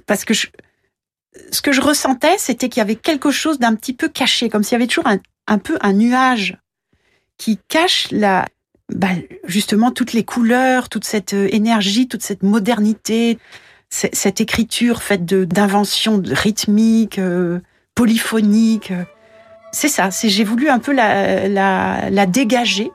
parce 0.06 0.24
que 0.24 0.34
ce 0.34 1.60
que 1.60 1.72
je 1.72 1.80
ressentais, 1.80 2.36
c'était 2.38 2.68
qu'il 2.68 2.80
y 2.80 2.82
avait 2.82 2.96
quelque 2.96 3.30
chose 3.30 3.58
d'un 3.58 3.74
petit 3.74 3.92
peu 3.92 4.08
caché, 4.08 4.48
comme 4.48 4.62
s'il 4.62 4.72
y 4.72 4.76
avait 4.76 4.86
toujours 4.86 5.08
un 5.46 5.58
peu 5.58 5.78
un 5.80 5.92
nuage 5.92 6.56
qui 7.38 7.58
cache 7.68 8.08
la, 8.10 8.46
bah, 8.92 9.08
justement 9.46 9.90
toutes 9.90 10.12
les 10.12 10.24
couleurs, 10.24 10.88
toute 10.88 11.04
cette 11.04 11.34
euh, 11.34 11.48
énergie, 11.50 12.08
toute 12.08 12.22
cette 12.22 12.42
modernité, 12.42 13.38
cette 13.88 14.40
écriture 14.40 15.02
faite 15.02 15.24
d'inventions 15.24 16.20
rythmiques, 16.24 17.18
euh, 17.18 17.60
polyphoniques. 17.94 18.92
C'est 19.72 19.88
ça. 19.88 20.10
J'ai 20.10 20.44
voulu 20.44 20.68
un 20.68 20.80
peu 20.80 20.92
la, 20.92 21.48
la, 21.48 22.26
dégager 22.26 22.90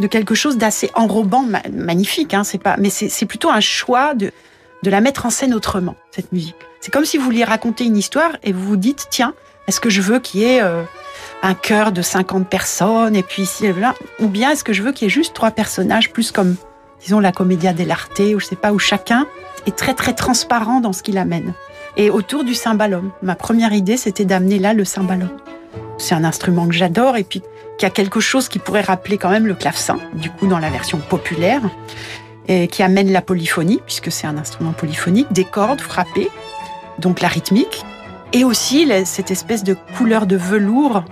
de 0.00 0.06
quelque 0.06 0.34
chose 0.34 0.58
d'assez 0.58 0.90
enrobant, 0.94 1.44
magnifique. 1.72 2.34
Hein, 2.34 2.42
pas, 2.62 2.76
mais 2.76 2.90
c'est 2.90 3.26
plutôt 3.26 3.50
un 3.50 3.60
choix 3.60 4.14
de 4.14 4.32
de 4.82 4.90
la 4.90 5.00
mettre 5.00 5.26
en 5.26 5.30
scène 5.30 5.54
autrement 5.54 5.96
cette 6.10 6.32
musique. 6.32 6.56
C'est 6.80 6.92
comme 6.92 7.04
si 7.04 7.18
vous 7.18 7.24
vouliez 7.24 7.44
raconter 7.44 7.84
une 7.84 7.96
histoire 7.96 8.36
et 8.42 8.52
vous 8.52 8.64
vous 8.64 8.76
dites 8.76 9.08
tiens, 9.10 9.34
est-ce 9.66 9.80
que 9.80 9.90
je 9.90 10.00
veux 10.00 10.20
qu'il 10.20 10.40
y 10.40 10.44
ait 10.44 10.62
euh, 10.62 10.82
un 11.42 11.54
chœur 11.54 11.92
de 11.92 12.02
50 12.02 12.48
personnes 12.48 13.14
et 13.14 13.22
puis 13.22 13.42
ici 13.42 13.66
et 13.66 13.72
là, 13.72 13.94
ou 14.20 14.28
bien 14.28 14.50
est-ce 14.50 14.64
que 14.64 14.72
je 14.72 14.82
veux 14.82 14.92
qu'il 14.92 15.06
y 15.06 15.06
ait 15.06 15.14
juste 15.14 15.34
trois 15.34 15.50
personnages 15.50 16.10
plus 16.10 16.32
comme 16.32 16.56
disons 17.00 17.20
la 17.20 17.32
comédia 17.32 17.72
dell'arte 17.72 18.20
ou 18.20 18.40
je 18.40 18.46
sais 18.46 18.56
pas 18.56 18.72
où 18.72 18.78
chacun 18.78 19.26
est 19.66 19.76
très 19.76 19.94
très 19.94 20.14
transparent 20.14 20.80
dans 20.80 20.92
ce 20.92 21.02
qu'il 21.02 21.18
amène. 21.18 21.54
Et 21.96 22.10
autour 22.10 22.44
du 22.44 22.54
cymbalum, 22.54 23.12
ma 23.22 23.34
première 23.34 23.72
idée 23.72 23.96
c'était 23.96 24.24
d'amener 24.24 24.58
là 24.58 24.74
le 24.74 24.84
cymbalum. 24.84 25.30
C'est 25.98 26.14
un 26.14 26.24
instrument 26.24 26.66
que 26.66 26.74
j'adore 26.74 27.16
et 27.16 27.24
puis 27.24 27.42
qui 27.78 27.86
a 27.86 27.90
quelque 27.90 28.20
chose 28.20 28.48
qui 28.48 28.58
pourrait 28.58 28.82
rappeler 28.82 29.18
quand 29.18 29.30
même 29.30 29.46
le 29.46 29.54
clavecin, 29.54 29.98
du 30.14 30.30
coup 30.30 30.46
dans 30.46 30.58
la 30.58 30.70
version 30.70 30.98
populaire, 30.98 31.62
et 32.48 32.66
qui 32.66 32.82
amène 32.82 33.12
la 33.12 33.22
polyphonie 33.22 33.80
puisque 33.86 34.10
c'est 34.10 34.26
un 34.26 34.36
instrument 34.36 34.72
polyphonique, 34.72 35.32
des 35.32 35.44
cordes 35.44 35.80
frappées, 35.80 36.30
donc 36.98 37.20
la 37.20 37.28
rythmique, 37.28 37.84
et 38.32 38.42
aussi 38.44 38.90
cette 39.04 39.30
espèce 39.30 39.62
de 39.62 39.76
couleur 39.96 40.26
de 40.26 40.36
velours 40.36 41.04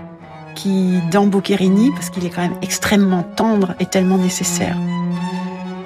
qui, 0.56 0.98
dans 1.12 1.26
Boccherini, 1.28 1.92
parce 1.92 2.10
qu'il 2.10 2.26
est 2.26 2.30
quand 2.30 2.42
même 2.42 2.56
extrêmement 2.62 3.22
tendre, 3.22 3.76
est 3.78 3.90
tellement 3.90 4.18
nécessaire. 4.18 4.76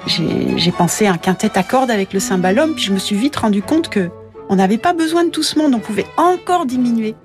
J'ai 0.07 0.71
pensé 0.71 1.05
à 1.05 1.13
un 1.13 1.17
quintet 1.17 1.55
à 1.55 1.63
cordes 1.63 1.91
avec 1.91 2.11
le 2.11 2.19
cymbalum, 2.19 2.73
puis 2.73 2.83
je 2.85 2.91
me 2.91 2.97
suis 2.97 3.15
vite 3.15 3.35
rendu 3.35 3.61
compte 3.61 3.89
que 3.89 4.09
on 4.49 4.55
n'avait 4.55 4.79
pas 4.79 4.93
besoin 4.93 5.23
de 5.23 5.29
tout 5.29 5.43
ce 5.43 5.59
monde, 5.59 5.73
on 5.75 5.79
pouvait 5.79 6.07
encore 6.17 6.65
diminuer. 6.65 7.15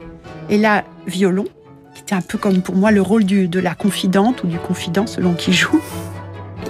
Et 0.50 0.58
là, 0.58 0.84
violon, 1.06 1.46
qui 1.94 2.02
était 2.02 2.14
un 2.14 2.20
peu 2.20 2.36
comme 2.36 2.60
pour 2.60 2.76
moi 2.76 2.90
le 2.90 3.00
rôle 3.00 3.24
du, 3.24 3.48
de 3.48 3.58
la 3.58 3.74
confidente 3.74 4.44
ou 4.44 4.46
du 4.46 4.58
confident 4.58 5.06
selon 5.06 5.32
qui 5.32 5.52
joue. 5.52 5.80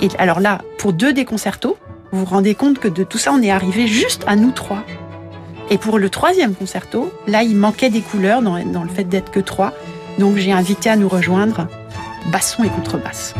Et 0.00 0.08
alors 0.18 0.40
là, 0.40 0.62
pour 0.78 0.92
deux 0.92 1.12
des 1.12 1.24
concertos, 1.24 1.76
vous 2.12 2.20
vous 2.20 2.24
rendez 2.24 2.54
compte 2.54 2.78
que 2.78 2.88
de 2.88 3.02
tout 3.02 3.18
ça, 3.18 3.32
on 3.32 3.42
est 3.42 3.50
arrivé 3.50 3.86
juste 3.86 4.22
à 4.26 4.36
nous 4.36 4.52
trois. 4.52 4.84
Et 5.68 5.78
pour 5.78 5.98
le 5.98 6.08
troisième 6.08 6.54
concerto, 6.54 7.10
là, 7.26 7.42
il 7.42 7.56
manquait 7.56 7.90
des 7.90 8.00
couleurs 8.00 8.40
dans, 8.40 8.64
dans 8.64 8.84
le 8.84 8.88
fait 8.88 9.04
d'être 9.04 9.32
que 9.32 9.40
trois. 9.40 9.74
Donc 10.18 10.36
j'ai 10.36 10.52
invité 10.52 10.90
à 10.90 10.96
nous 10.96 11.08
rejoindre 11.08 11.68
basson 12.30 12.64
et 12.64 12.68
contrebasse. 12.68 13.34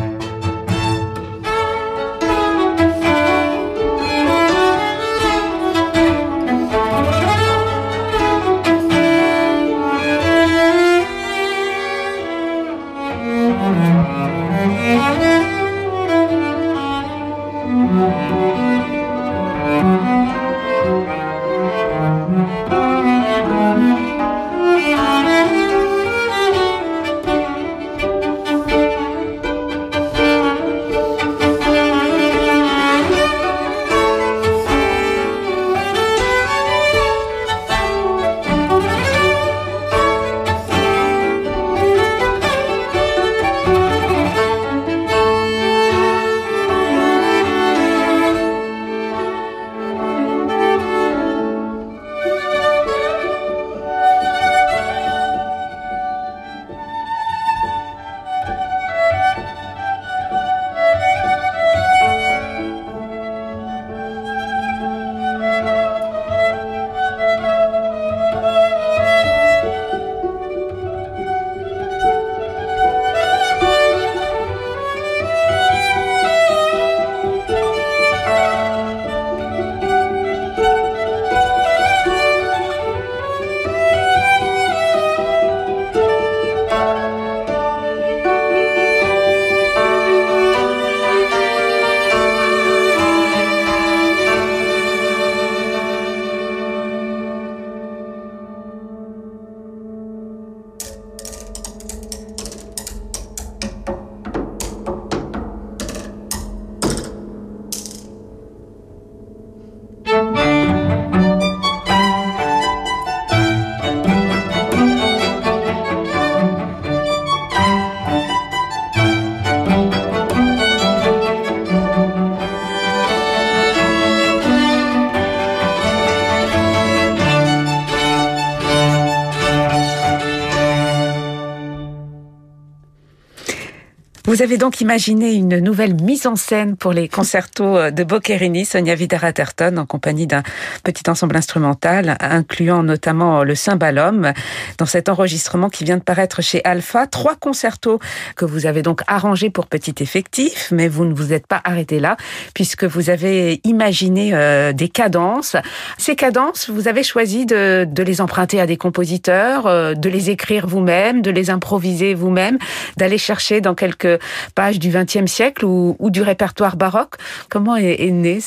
Vous 134.37 134.43
avez 134.43 134.59
donc 134.59 134.81
imaginé 134.81 135.33
une 135.33 135.57
nouvelle 135.57 135.95
mise 135.99 136.27
en 136.27 136.35
scène 136.35 136.77
pour 136.77 136.93
les 136.93 137.09
concertos 137.09 137.75
euh, 137.75 137.89
de 137.89 138.03
Boccherini, 138.03 138.65
Sonia 138.65 138.93
Vidar-Atherton, 138.93 139.77
en 139.77 139.87
compagnie 139.87 140.27
d'un 140.27 140.43
petit 140.83 141.09
ensemble 141.09 141.35
instrumental, 141.35 142.15
incluant 142.19 142.83
notamment 142.83 143.43
le 143.43 143.55
cymbalum, 143.55 144.33
dans 144.77 144.85
cet 144.85 145.09
enregistrement 145.09 145.69
qui 145.69 145.85
vient 145.85 145.97
de 145.97 146.03
paraître 146.03 146.43
chez 146.43 146.61
Alpha. 146.65 147.07
Trois 147.07 147.33
concertos 147.35 147.99
que 148.35 148.45
vous 148.45 148.67
avez 148.67 148.83
donc 148.83 149.01
arrangés 149.07 149.49
pour 149.49 149.65
petit 149.65 149.95
effectif, 150.01 150.67
mais 150.71 150.87
vous 150.87 151.05
ne 151.05 151.15
vous 151.15 151.33
êtes 151.33 151.47
pas 151.47 151.61
arrêté 151.63 151.99
là, 151.99 152.15
puisque 152.53 152.83
vous 152.83 153.09
avez 153.09 153.59
imaginé 153.63 154.35
euh, 154.35 154.71
des 154.71 154.89
cadences. 154.89 155.55
Ces 155.97 156.15
cadences, 156.15 156.69
vous 156.69 156.87
avez 156.87 157.01
choisi 157.01 157.47
de, 157.47 157.87
de 157.89 158.03
les 158.03 158.21
emprunter 158.21 158.61
à 158.61 158.67
des 158.67 158.77
compositeurs, 158.77 159.65
euh, 159.65 159.95
de 159.95 160.09
les 160.09 160.29
écrire 160.29 160.67
vous-même, 160.67 161.23
de 161.23 161.31
les 161.31 161.49
improviser 161.49 162.13
vous-même, 162.13 162.59
d'aller 162.97 163.17
chercher 163.17 163.61
dans 163.61 163.73
quelques 163.73 164.19
page 164.55 164.79
du 164.79 164.89
XXe 164.89 165.31
siècle 165.31 165.65
ou, 165.65 165.95
du 166.09 166.21
répertoire 166.21 166.77
baroque. 166.77 167.15
Comment 167.49 167.75
est, 167.75 168.11
née 168.11 168.39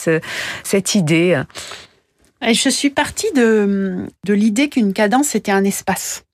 cette 0.65 0.95
idée 0.95 1.43
Je 2.43 2.69
suis 2.69 2.91
partie 2.91 3.33
de, 3.33 4.07
l'idée 4.29 4.69
qu'une 4.69 4.93
cadence 4.93 5.35
était 5.35 5.53
un 5.53 5.65
espace. 5.65 6.25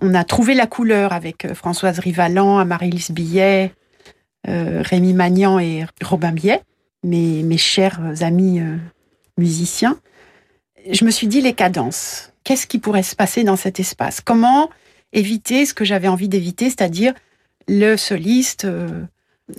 On 0.00 0.14
a 0.14 0.24
trouvé 0.24 0.54
la 0.54 0.66
couleur 0.66 1.12
avec 1.12 1.44
euh, 1.44 1.54
Françoise 1.54 1.98
Rivalan, 1.98 2.58
Amaryllis 2.58 3.08
Billet, 3.10 3.74
euh, 4.48 4.82
Rémi 4.82 5.12
Magnan 5.12 5.58
et 5.58 5.84
Robin 6.02 6.32
Billet, 6.32 6.62
mes, 7.04 7.42
mes 7.42 7.58
chers 7.58 8.00
amis 8.22 8.60
euh, 8.60 8.78
musiciens. 9.36 9.98
Je 10.90 11.04
me 11.04 11.10
suis 11.10 11.26
dit 11.26 11.40
les 11.40 11.52
cadences. 11.52 12.32
Qu'est-ce 12.42 12.66
qui 12.66 12.78
pourrait 12.78 13.02
se 13.02 13.14
passer 13.14 13.44
dans 13.44 13.56
cet 13.56 13.78
espace? 13.78 14.20
Comment 14.20 14.70
éviter 15.12 15.66
ce 15.66 15.74
que 15.74 15.84
j'avais 15.84 16.08
envie 16.08 16.28
d'éviter, 16.28 16.70
c'est-à-dire 16.70 17.14
le 17.72 17.96
soliste 17.96 18.66
euh, 18.66 19.02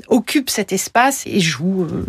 occupe 0.08 0.50
cet 0.50 0.72
espace 0.72 1.24
et 1.26 1.40
joue, 1.40 1.84
euh, 1.84 2.06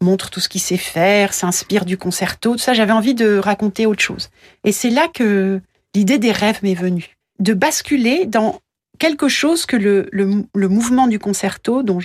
montre 0.00 0.30
tout 0.30 0.40
ce 0.40 0.48
qu'il 0.48 0.60
sait 0.60 0.76
faire, 0.76 1.32
s'inspire 1.32 1.84
du 1.84 1.96
concerto, 1.96 2.52
tout 2.52 2.58
ça. 2.58 2.74
J'avais 2.74 2.92
envie 2.92 3.14
de 3.14 3.38
raconter 3.38 3.86
autre 3.86 4.02
chose. 4.02 4.28
Et 4.64 4.72
c'est 4.72 4.90
là 4.90 5.08
que 5.12 5.60
l'idée 5.94 6.18
des 6.18 6.32
rêves 6.32 6.60
m'est 6.62 6.74
venue, 6.74 7.16
de 7.38 7.54
basculer 7.54 8.26
dans 8.26 8.60
quelque 8.98 9.28
chose 9.28 9.66
que 9.66 9.76
le, 9.76 10.68
mouvement 10.68 11.06
du 11.06 11.18
concerto, 11.18 11.82
dont, 11.82 11.98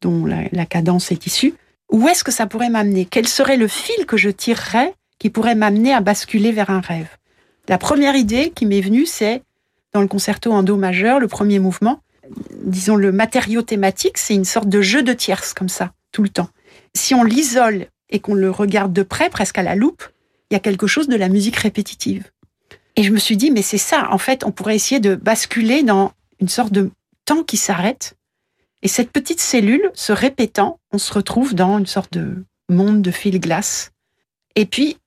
dont 0.00 0.24
la, 0.24 0.66
cadence 0.66 1.10
est 1.10 1.26
issue, 1.26 1.54
où 1.90 2.06
est-ce 2.08 2.22
que 2.22 2.32
ça 2.32 2.46
pourrait 2.46 2.70
m'amener? 2.70 3.06
Quel 3.06 3.26
serait 3.26 3.56
le 3.56 3.68
fil 3.68 4.06
que 4.06 4.16
je 4.16 4.30
tirerais 4.30 4.94
qui 5.18 5.30
pourrait 5.30 5.54
m'amener 5.54 5.92
à 5.92 6.00
basculer 6.00 6.52
vers 6.52 6.70
un 6.70 6.80
rêve? 6.80 7.08
La 7.68 7.78
première 7.78 8.14
idée 8.14 8.50
qui 8.54 8.66
m'est 8.66 8.80
venue, 8.80 9.06
c'est 9.06 9.42
dans 9.92 10.00
le 10.00 10.08
concerto 10.08 10.52
en 10.52 10.62
Do 10.62 10.76
majeur, 10.76 11.18
le 11.18 11.28
premier 11.28 11.58
mouvement, 11.58 12.00
disons, 12.64 12.96
le 12.96 13.12
matériau 13.12 13.62
thématique, 13.62 14.18
c'est 14.18 14.34
une 14.34 14.44
sorte 14.44 14.68
de 14.68 14.80
jeu 14.80 15.02
de 15.02 15.12
tierces, 15.12 15.54
comme 15.54 15.68
ça, 15.68 15.92
tout 16.12 16.22
le 16.22 16.28
temps. 16.28 16.48
Si 16.94 17.14
on 17.14 17.24
l'isole 17.24 17.86
et 18.10 18.20
qu'on 18.20 18.34
le 18.34 18.50
regarde 18.50 18.92
de 18.92 19.02
près, 19.02 19.30
presque 19.30 19.58
à 19.58 19.62
la 19.62 19.74
loupe, 19.74 20.04
il 20.50 20.54
y 20.54 20.56
a 20.56 20.60
quelque 20.60 20.86
chose 20.86 21.08
de 21.08 21.16
la 21.16 21.28
musique 21.28 21.56
répétitive. 21.56 22.30
Et 22.96 23.02
je 23.02 23.12
me 23.12 23.18
suis 23.18 23.36
dit, 23.36 23.50
mais 23.50 23.62
c'est 23.62 23.78
ça, 23.78 24.08
en 24.10 24.18
fait, 24.18 24.44
on 24.44 24.50
pourrait 24.50 24.76
essayer 24.76 25.00
de 25.00 25.14
basculer 25.14 25.82
dans 25.82 26.12
une 26.40 26.48
sorte 26.48 26.72
de 26.72 26.90
temps 27.24 27.44
qui 27.44 27.56
s'arrête. 27.56 28.16
Et 28.82 28.88
cette 28.88 29.10
petite 29.10 29.40
cellule, 29.40 29.90
se 29.94 30.12
répétant, 30.12 30.80
on 30.92 30.98
se 30.98 31.12
retrouve 31.12 31.54
dans 31.54 31.78
une 31.78 31.86
sorte 31.86 32.12
de 32.12 32.44
monde 32.68 33.02
de 33.02 33.10
fil 33.10 33.40
glace. 33.40 33.92
Et 34.56 34.66
puis, 34.66 34.98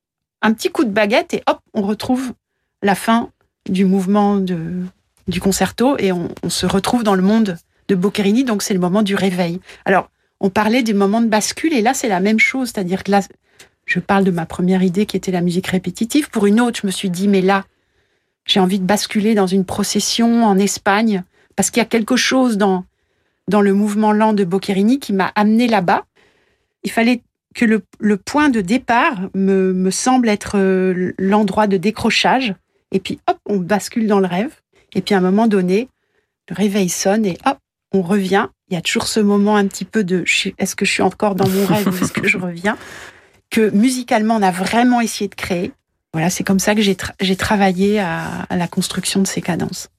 un 0.41 0.53
petit 0.53 0.69
coup 0.69 0.83
de 0.83 0.89
baguette 0.89 1.33
et 1.33 1.43
hop, 1.47 1.59
on 1.73 1.81
retrouve 1.81 2.33
la 2.81 2.95
fin 2.95 3.31
du 3.69 3.85
mouvement 3.85 4.37
de, 4.37 4.83
du 5.31 5.41
concerto 5.41 5.97
et 5.97 6.11
on, 6.11 6.29
se 6.47 6.65
retrouve 6.65 7.03
dans 7.03 7.15
le 7.15 7.23
monde 7.23 7.57
de 7.87 7.95
Boccherini, 7.95 8.43
donc 8.43 8.61
c'est 8.61 8.73
le 8.73 8.79
moment 8.79 9.01
du 9.01 9.15
réveil. 9.15 9.59
Alors, 9.85 10.09
on 10.39 10.49
parlait 10.49 10.83
des 10.83 10.93
moments 10.93 11.21
de 11.21 11.27
bascule 11.27 11.73
et 11.73 11.81
là 11.81 11.93
c'est 11.93 12.07
la 12.07 12.19
même 12.19 12.39
chose, 12.39 12.71
c'est-à-dire 12.73 13.03
que 13.03 13.11
là, 13.11 13.21
je 13.85 13.99
parle 13.99 14.23
de 14.23 14.31
ma 14.31 14.45
première 14.45 14.83
idée 14.83 15.05
qui 15.05 15.17
était 15.17 15.31
la 15.31 15.41
musique 15.41 15.67
répétitive. 15.67 16.29
Pour 16.29 16.45
une 16.45 16.61
autre, 16.61 16.79
je 16.81 16.87
me 16.87 16.91
suis 16.91 17.09
dit, 17.09 17.27
mais 17.27 17.41
là, 17.41 17.65
j'ai 18.45 18.59
envie 18.59 18.79
de 18.79 18.85
basculer 18.85 19.33
dans 19.33 19.47
une 19.47 19.65
procession 19.65 20.45
en 20.45 20.57
Espagne 20.57 21.23
parce 21.55 21.71
qu'il 21.71 21.81
y 21.81 21.85
a 21.85 21.89
quelque 21.89 22.15
chose 22.15 22.57
dans, 22.57 22.85
dans 23.47 23.61
le 23.61 23.73
mouvement 23.73 24.13
lent 24.13 24.33
de 24.33 24.43
Boccherini 24.43 24.99
qui 24.99 25.13
m'a 25.13 25.31
amené 25.35 25.67
là-bas. 25.67 26.05
Il 26.83 26.91
fallait 26.91 27.21
que 27.53 27.65
le, 27.65 27.83
le 27.99 28.17
point 28.17 28.49
de 28.49 28.61
départ 28.61 29.29
me, 29.33 29.73
me 29.73 29.91
semble 29.91 30.29
être 30.29 30.57
euh, 30.57 31.11
l'endroit 31.17 31.67
de 31.67 31.77
décrochage. 31.77 32.55
Et 32.91 32.99
puis, 32.99 33.19
hop, 33.27 33.37
on 33.45 33.57
bascule 33.57 34.07
dans 34.07 34.19
le 34.19 34.27
rêve. 34.27 34.53
Et 34.95 35.01
puis 35.01 35.15
à 35.15 35.17
un 35.17 35.21
moment 35.21 35.47
donné, 35.47 35.87
le 36.49 36.55
réveil 36.55 36.89
sonne 36.89 37.25
et 37.25 37.37
hop, 37.45 37.57
on 37.93 38.01
revient. 38.01 38.47
Il 38.69 38.73
y 38.73 38.77
a 38.77 38.81
toujours 38.81 39.07
ce 39.07 39.19
moment 39.19 39.55
un 39.55 39.67
petit 39.67 39.85
peu 39.85 40.03
de 40.03 40.23
est-ce 40.57 40.75
que 40.75 40.85
je 40.85 40.91
suis 40.91 41.01
encore 41.01 41.35
dans 41.35 41.47
mon 41.47 41.65
rêve 41.65 41.87
ou 41.87 42.03
est-ce 42.03 42.13
que 42.13 42.27
je 42.27 42.37
reviens? 42.37 42.77
Que 43.49 43.69
musicalement 43.71 44.37
on 44.37 44.41
a 44.41 44.51
vraiment 44.51 45.01
essayé 45.01 45.27
de 45.27 45.35
créer. 45.35 45.73
Voilà, 46.13 46.29
c'est 46.29 46.45
comme 46.45 46.59
ça 46.59 46.73
que 46.73 46.81
j'ai 46.81 47.35
travaillé 47.35 47.99
à 47.99 48.47
la 48.49 48.67
construction 48.69 49.21
de 49.21 49.27
ces 49.27 49.41
cadences. 49.41 49.89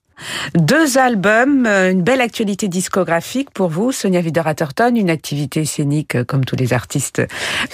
Deux 0.54 0.98
albums, 0.98 1.66
euh, 1.66 1.90
une 1.90 2.02
belle 2.02 2.20
actualité 2.20 2.68
discographique 2.68 3.50
pour 3.50 3.68
vous, 3.68 3.92
Sonia 3.92 4.20
Vidar-Atherton, 4.20 4.94
une 4.94 5.10
activité 5.10 5.64
scénique 5.64 6.14
euh, 6.14 6.24
comme 6.24 6.44
tous 6.44 6.56
les 6.56 6.72
artistes 6.72 7.22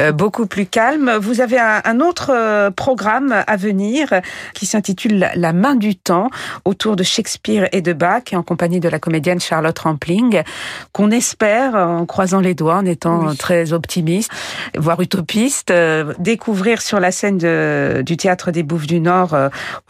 euh, 0.01 0.12
beaucoup 0.12 0.46
plus 0.46 0.66
calme. 0.66 1.11
Vous 1.20 1.40
avez 1.40 1.59
un 1.59 2.01
autre 2.01 2.70
programme 2.70 3.44
à 3.46 3.57
venir 3.57 4.09
qui 4.55 4.66
s'intitule 4.66 5.31
La 5.35 5.53
main 5.53 5.74
du 5.74 5.96
temps 5.96 6.31
autour 6.64 6.96
de 6.96 7.03
Shakespeare 7.03 7.68
et 7.72 7.81
de 7.81 7.92
Bach 7.92 8.22
et 8.33 8.37
en 8.37 8.42
compagnie 8.42 8.81
de 8.81 8.88
la 8.88 8.98
comédienne 8.98 9.40
Charlotte 9.40 9.79
Rampling 9.79 10.42
qu'on 10.92 11.11
espère 11.11 11.74
en 11.74 12.07
croisant 12.07 12.40
les 12.40 12.55
doigts 12.55 12.77
en 12.77 12.85
étant 12.85 13.35
très 13.35 13.72
optimiste 13.72 14.31
voire 14.77 15.01
utopiste 15.01 15.72
découvrir 16.18 16.81
sur 16.83 17.01
la 17.01 17.11
scène 17.11 17.38
du 18.03 18.16
théâtre 18.16 18.51
des 18.51 18.62
Bouffes 18.62 18.87
du 18.87 19.01
Nord 19.01 19.37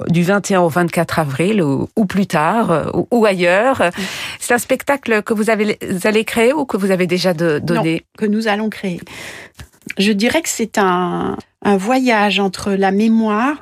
du 0.08 0.22
21 0.22 0.60
au 0.60 0.68
24 0.68 1.18
avril 1.18 1.62
ou 1.62 2.04
plus 2.06 2.26
tard 2.26 2.47
euh, 2.70 3.02
ou, 3.10 3.24
ailleurs. 3.26 3.82
C'est 4.38 4.54
un 4.54 4.58
spectacle 4.58 5.22
que 5.22 5.34
vous, 5.34 5.50
avez, 5.50 5.78
allez 6.04 6.24
créer 6.24 6.52
ou 6.52 6.64
que 6.64 6.76
vous 6.76 6.90
avez 6.90 7.06
déjà 7.06 7.34
donné 7.34 7.92
non, 7.92 8.00
que 8.18 8.26
nous 8.26 8.48
allons 8.48 8.70
créer. 8.70 9.00
Je 9.98 10.12
dirais 10.12 10.42
que 10.42 10.48
c'est 10.48 10.78
un, 10.78 11.36
un 11.62 11.76
voyage 11.76 12.40
entre 12.40 12.72
la 12.72 12.90
mémoire 12.90 13.58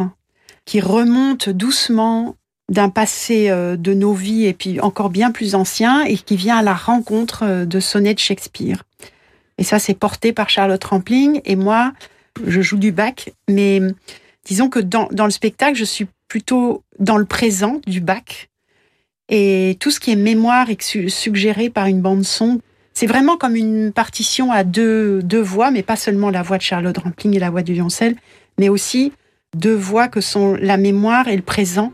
qui 0.65 0.81
remonte 0.81 1.49
doucement 1.49 2.37
d'un 2.69 2.89
passé 2.89 3.49
euh, 3.49 3.77
de 3.77 3.95
nos 3.95 4.13
vies 4.13 4.47
et 4.47 4.53
puis 4.53 4.81
encore 4.81 5.11
bien 5.11 5.31
plus 5.31 5.55
ancien 5.55 6.03
et 6.05 6.17
qui 6.17 6.37
vient 6.37 6.57
à 6.57 6.63
la 6.63 6.75
rencontre 6.75 7.45
euh, 7.45 7.65
de 7.65 7.81
sonnets 7.81 8.15
de 8.15 8.19
Shakespeare. 8.19 8.83
Et 9.59 9.65
ça, 9.65 9.79
c'est 9.79 9.95
porté 9.95 10.33
par 10.33 10.51
Charlotte 10.51 10.83
Rampling 10.83 11.41
et 11.45 11.57
moi, 11.57 11.93
je 12.45 12.61
joue 12.61 12.77
du 12.77 12.93
bac, 12.93 13.33
mais 13.49 13.81
disons 14.45 14.69
que 14.69 14.81
dans, 14.81 15.09
dans 15.13 15.25
le 15.25 15.31
spectacle, 15.31 15.77
je 15.77 15.85
suis 15.85 16.09
plutôt 16.29 16.83
dans 16.99 17.17
le 17.17 17.25
présent 17.25 17.81
du 17.87 18.01
bac 18.01 18.51
et 19.29 19.77
tout 19.81 19.91
ce 19.91 20.01
qui 20.01 20.13
est 20.13 20.17
mémoire 20.17 20.71
est 20.71 21.09
suggéré 21.09 21.71
par 21.71 21.87
une 21.87 22.01
bande 22.01 22.25
son. 22.25 22.61
C'est 22.93 23.07
vraiment 23.07 23.37
comme 23.37 23.57
une 23.57 23.93
partition 23.93 24.53
à 24.53 24.65
deux, 24.65 25.23
deux 25.23 25.41
voix, 25.41 25.71
mais 25.71 25.83
pas 25.83 25.97
seulement 25.97 26.31
la 26.31 26.43
voix 26.43 26.57
de 26.57 26.63
Charlotte 26.63 26.97
Rampling 26.97 27.35
et 27.35 27.39
la 27.39 27.51
voix 27.51 27.63
de 27.63 27.73
Violoncelle, 27.73 28.17
mais 28.59 28.69
aussi 28.69 29.13
deux 29.55 29.75
voix 29.75 30.09
que 30.09 30.21
sont 30.21 30.55
la 30.55 30.77
mémoire 30.77 31.29
et 31.29 31.37
le 31.37 31.43
présent 31.43 31.93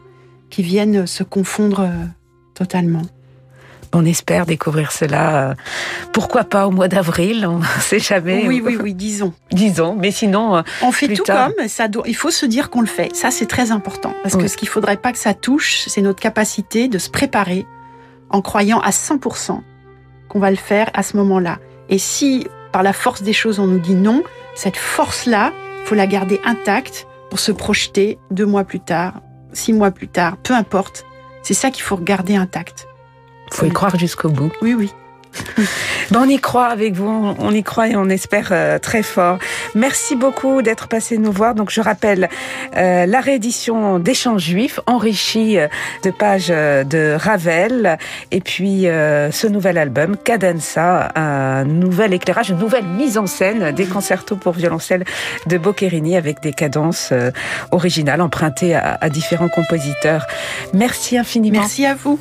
qui 0.51 0.63
viennent 0.63 1.07
se 1.07 1.23
confondre 1.23 1.81
euh, 1.81 2.07
totalement. 2.55 3.03
On 3.95 4.07
espère 4.07 4.47
découvrir 4.47 4.91
cela, 4.91 5.51
euh, 5.51 5.55
pourquoi 6.15 6.45
pas 6.45 6.67
au 6.67 6.71
mois 6.71 6.89
d'avril, 6.89 7.47
on 7.47 7.59
ne 7.59 7.65
sait 7.81 7.99
jamais. 7.99 8.45
Oui, 8.47 8.63
oui, 8.65 8.79
oui, 8.81 8.95
disons. 8.95 9.35
disons, 9.51 9.97
mais 9.97 10.11
sinon... 10.11 10.57
Euh, 10.57 10.63
on 10.81 10.93
fait 10.93 11.09
tout 11.09 11.25
comme, 11.25 11.53
ça 11.69 11.89
il 12.07 12.17
faut 12.17 12.31
se 12.31 12.47
dire 12.47 12.71
qu'on 12.71 12.81
le 12.81 12.87
fait. 12.87 13.15
Ça, 13.15 13.31
c'est 13.31 13.47
très 13.47 13.71
important. 13.71 14.15
Parce 14.23 14.37
que 14.37 14.49
ce 14.49 14.57
qu'il 14.57 14.69
faudrait 14.69 14.97
pas 14.97 15.13
que 15.13 15.19
ça 15.19 15.35
touche, 15.35 15.85
c'est 15.89 16.01
notre 16.01 16.21
capacité 16.21 16.89
de 16.89 16.97
se 16.99 17.11
préparer 17.11 17.67
en 18.31 18.41
croyant 18.41 18.81
à 18.81 18.91
100% 18.91 19.61
qu'on 20.29 20.39
va 20.39 20.51
le 20.51 20.57
faire 20.57 20.89
à 20.95 21.03
ce 21.03 21.19
moment-là. 21.19 21.59
Et 21.91 21.99
si, 21.99 22.47
par 22.73 22.83
la 22.83 22.95
force 22.95 23.23
des 23.23 23.35
choses, 23.35 23.59
on 23.59 23.67
nous 23.67 23.79
dit 23.79 23.95
non, 23.95 24.23
cette 24.55 24.79
force-là, 24.79 25.53
il 25.83 25.87
faut 25.87 25.95
la 25.95 26.07
garder 26.07 26.41
intacte 26.47 27.07
pour 27.29 27.41
se 27.41 27.53
projeter 27.53 28.19
deux 28.31 28.47
mois 28.47 28.65
plus 28.65 28.81
tard, 28.81 29.21
six 29.53 29.75
mois 29.75 29.91
plus 29.91 30.09
tard, 30.09 30.39
peu 30.39 30.55
importe. 30.55 31.05
C'est 31.43 31.55
ça 31.55 31.71
qu'il 31.71 31.83
faut 31.83 31.99
garder 31.99 32.37
intact 32.37 32.89
faut 33.53 33.67
y 33.67 33.71
croire 33.71 33.99
jusqu'au 33.99 34.29
bout. 34.29 34.53
Oui, 34.63 34.75
oui. 34.75 34.93
Ben 36.11 36.21
on 36.25 36.29
y 36.29 36.39
croit 36.39 36.67
avec 36.67 36.95
vous, 36.95 37.35
on 37.39 37.51
y 37.53 37.63
croit 37.63 37.89
et 37.89 37.97
on 37.97 38.09
espère 38.09 38.49
euh, 38.51 38.79
très 38.79 39.03
fort. 39.03 39.39
Merci 39.75 40.15
beaucoup 40.15 40.63
d'être 40.63 40.89
passé 40.89 41.17
nous 41.17 41.33
voir. 41.33 41.55
Donc 41.55 41.71
je 41.71 41.81
rappelle 41.81 42.29
euh, 42.77 43.07
la 43.07 43.21
réédition 43.21 43.99
d'Échanges 43.99 44.43
juifs 44.43 44.81
enrichie 44.87 45.59
euh, 45.59 45.69
de 46.05 46.11
pages 46.11 46.49
de 46.49 47.17
Ravel 47.19 47.99
et 48.31 48.41
puis 48.41 48.83
ce 48.83 49.47
nouvel 49.47 49.79
album 49.79 50.17
Cadenza, 50.17 51.09
un 51.15 51.65
nouvel 51.65 52.13
éclairage, 52.13 52.51
une 52.51 52.59
nouvelle 52.59 52.85
mise 52.85 53.17
en 53.19 53.27
scène 53.27 53.73
des 53.73 53.87
concertos 53.87 54.37
pour 54.37 54.53
violoncelle 54.53 55.05
de 55.47 55.59
Boccherini 55.59 56.17
avec 56.17 56.41
des 56.41 56.53
cadences 56.53 57.13
originales 57.71 58.21
empruntées 58.21 58.75
à, 58.75 58.99
à 59.01 59.09
différents 59.09 59.49
compositeurs. 59.49 60.27
Merci 60.75 61.17
infiniment. 61.17 61.61
Merci 61.61 61.87
à 61.87 61.95
vous. 61.95 62.19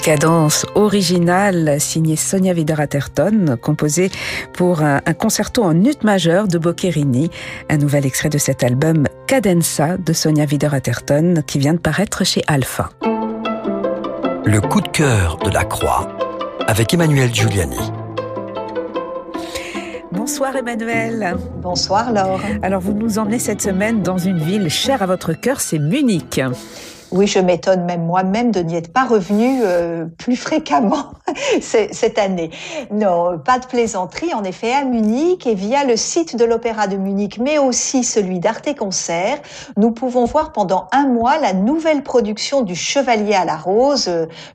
Cadence 0.00 0.64
originale 0.74 1.80
signée 1.80 2.16
Sonia 2.16 2.52
Vidaraterton, 2.52 3.56
composée 3.60 4.10
pour 4.54 4.82
un, 4.82 5.00
concerto 5.18 5.62
en 5.62 5.74
ut 5.84 6.02
majeur 6.02 6.48
de 6.48 6.58
Boccherini, 6.58 7.30
un 7.68 7.76
nouvel 7.76 8.06
extrait 8.06 8.30
de 8.30 8.38
cet 8.38 8.64
album 8.64 9.06
Cadenza 9.26 9.96
de 9.98 10.12
Sonia 10.12 10.46
Vidaraterton 10.46 11.42
qui 11.46 11.58
vient 11.58 11.74
de 11.74 11.78
paraître 11.78 12.24
chez 12.24 12.42
Alpha. 12.46 12.90
Le 14.44 14.60
coup 14.60 14.80
de 14.80 14.88
cœur 14.88 15.36
de 15.38 15.50
la 15.50 15.64
croix 15.64 16.08
avec 16.66 16.94
Emmanuel 16.94 17.32
Giuliani. 17.34 17.92
Bonsoir 20.12 20.56
Emmanuel. 20.56 21.36
Bonsoir 21.56 22.12
Laure. 22.12 22.40
Alors 22.62 22.80
vous 22.80 22.94
nous 22.94 23.18
emmenez 23.18 23.38
cette 23.38 23.62
semaine 23.62 24.02
dans 24.02 24.18
une 24.18 24.38
ville 24.38 24.70
chère 24.70 25.02
à 25.02 25.06
votre 25.06 25.34
cœur, 25.34 25.60
c'est 25.60 25.78
Munich. 25.78 26.40
Oui, 27.12 27.26
je 27.26 27.40
m'étonne 27.40 27.84
même 27.86 28.06
moi-même 28.06 28.52
de 28.52 28.60
n'y 28.60 28.76
être 28.76 28.92
pas 28.92 29.04
revenue 29.04 29.62
euh, 29.64 30.06
plus 30.18 30.36
fréquemment 30.36 31.10
cette 31.60 32.18
année. 32.18 32.50
Non, 32.92 33.36
pas 33.36 33.58
de 33.58 33.66
plaisanterie. 33.66 34.32
En 34.32 34.44
effet, 34.44 34.72
à 34.72 34.84
Munich 34.84 35.44
et 35.44 35.54
via 35.54 35.84
le 35.84 35.96
site 35.96 36.36
de 36.36 36.44
l'Opéra 36.44 36.86
de 36.86 36.96
Munich, 36.96 37.38
mais 37.40 37.58
aussi 37.58 38.04
celui 38.04 38.38
d'Arte 38.38 38.76
Concert, 38.76 39.38
nous 39.76 39.90
pouvons 39.90 40.24
voir 40.24 40.52
pendant 40.52 40.86
un 40.92 41.08
mois 41.08 41.38
la 41.38 41.52
nouvelle 41.52 42.04
production 42.04 42.62
du 42.62 42.76
Chevalier 42.76 43.34
à 43.34 43.44
la 43.44 43.56
Rose, 43.56 44.08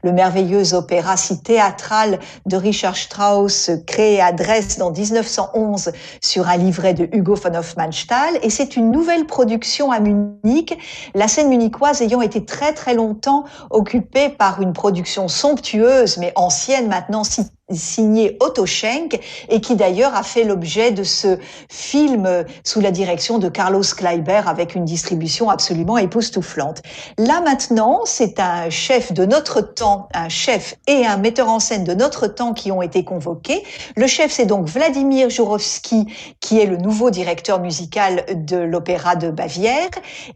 le 0.03 0.11
merveilleux 0.13 0.73
opéra 0.73 1.17
si 1.17 1.41
théâtral 1.41 2.19
de 2.45 2.55
Richard 2.55 2.95
Strauss, 2.95 3.71
créé 3.85 4.21
à 4.21 4.31
Dresde 4.31 4.81
en 4.81 4.91
1911 4.91 5.91
sur 6.21 6.47
un 6.47 6.55
livret 6.55 6.93
de 6.93 7.09
Hugo 7.11 7.35
von 7.35 7.53
Hofmannsthal. 7.53 8.39
Et 8.43 8.49
c'est 8.49 8.77
une 8.77 8.91
nouvelle 8.91 9.25
production 9.25 9.91
à 9.91 9.99
Munich, 9.99 10.77
la 11.15 11.27
scène 11.27 11.49
munichoise 11.49 12.01
ayant 12.01 12.21
été 12.21 12.44
très 12.45 12.73
très 12.73 12.93
longtemps 12.93 13.45
occupé 13.69 14.29
par 14.29 14.62
une 14.62 14.73
production 14.73 15.27
somptueuse 15.27 16.17
mais 16.17 16.31
ancienne 16.36 16.88
maintenant 16.88 17.23
signé 17.71 18.38
Otto 18.41 18.65
Schenk 18.65 19.19
et 19.49 19.60
qui 19.60 19.75
d'ailleurs 19.75 20.15
a 20.15 20.21
fait 20.21 20.43
l'objet 20.43 20.91
de 20.91 21.04
ce 21.04 21.39
film 21.69 22.45
sous 22.63 22.80
la 22.80 22.91
direction 22.91 23.39
de 23.39 23.49
Carlos 23.49 23.82
Kleiber 23.82 24.41
avec 24.45 24.75
une 24.75 24.86
distribution 24.86 25.49
absolument 25.49 25.97
époustouflante. 25.97 26.84
Là 27.17 27.41
maintenant, 27.41 28.01
c'est 28.06 28.39
un 28.39 28.69
chef 28.69 29.13
de 29.13 29.25
notre 29.25 29.62
temps, 29.62 30.10
un 30.13 30.30
chef 30.30 30.75
et 30.88 31.08
un 31.08 31.17
metteur 31.17 31.49
en 31.49 31.60
scène 31.60 31.84
de 31.84 31.93
notre 31.93 32.28
temps 32.28 32.54
qui 32.54 32.71
ont 32.71 32.84
été 32.84 33.04
convoqués. 33.04 33.63
Le 33.95 34.06
chef, 34.06 34.32
c'est 34.32 34.45
donc 34.45 34.67
Vladimir 34.67 35.30
Jourovski, 35.32 36.06
qui 36.39 36.60
est 36.60 36.67
le 36.67 36.78
nouveau 36.78 37.10
directeur 37.10 37.60
musical 37.60 38.25
de 38.36 38.58
l'Opéra 38.58 39.15
de 39.15 39.32
Bavière. 39.32 39.89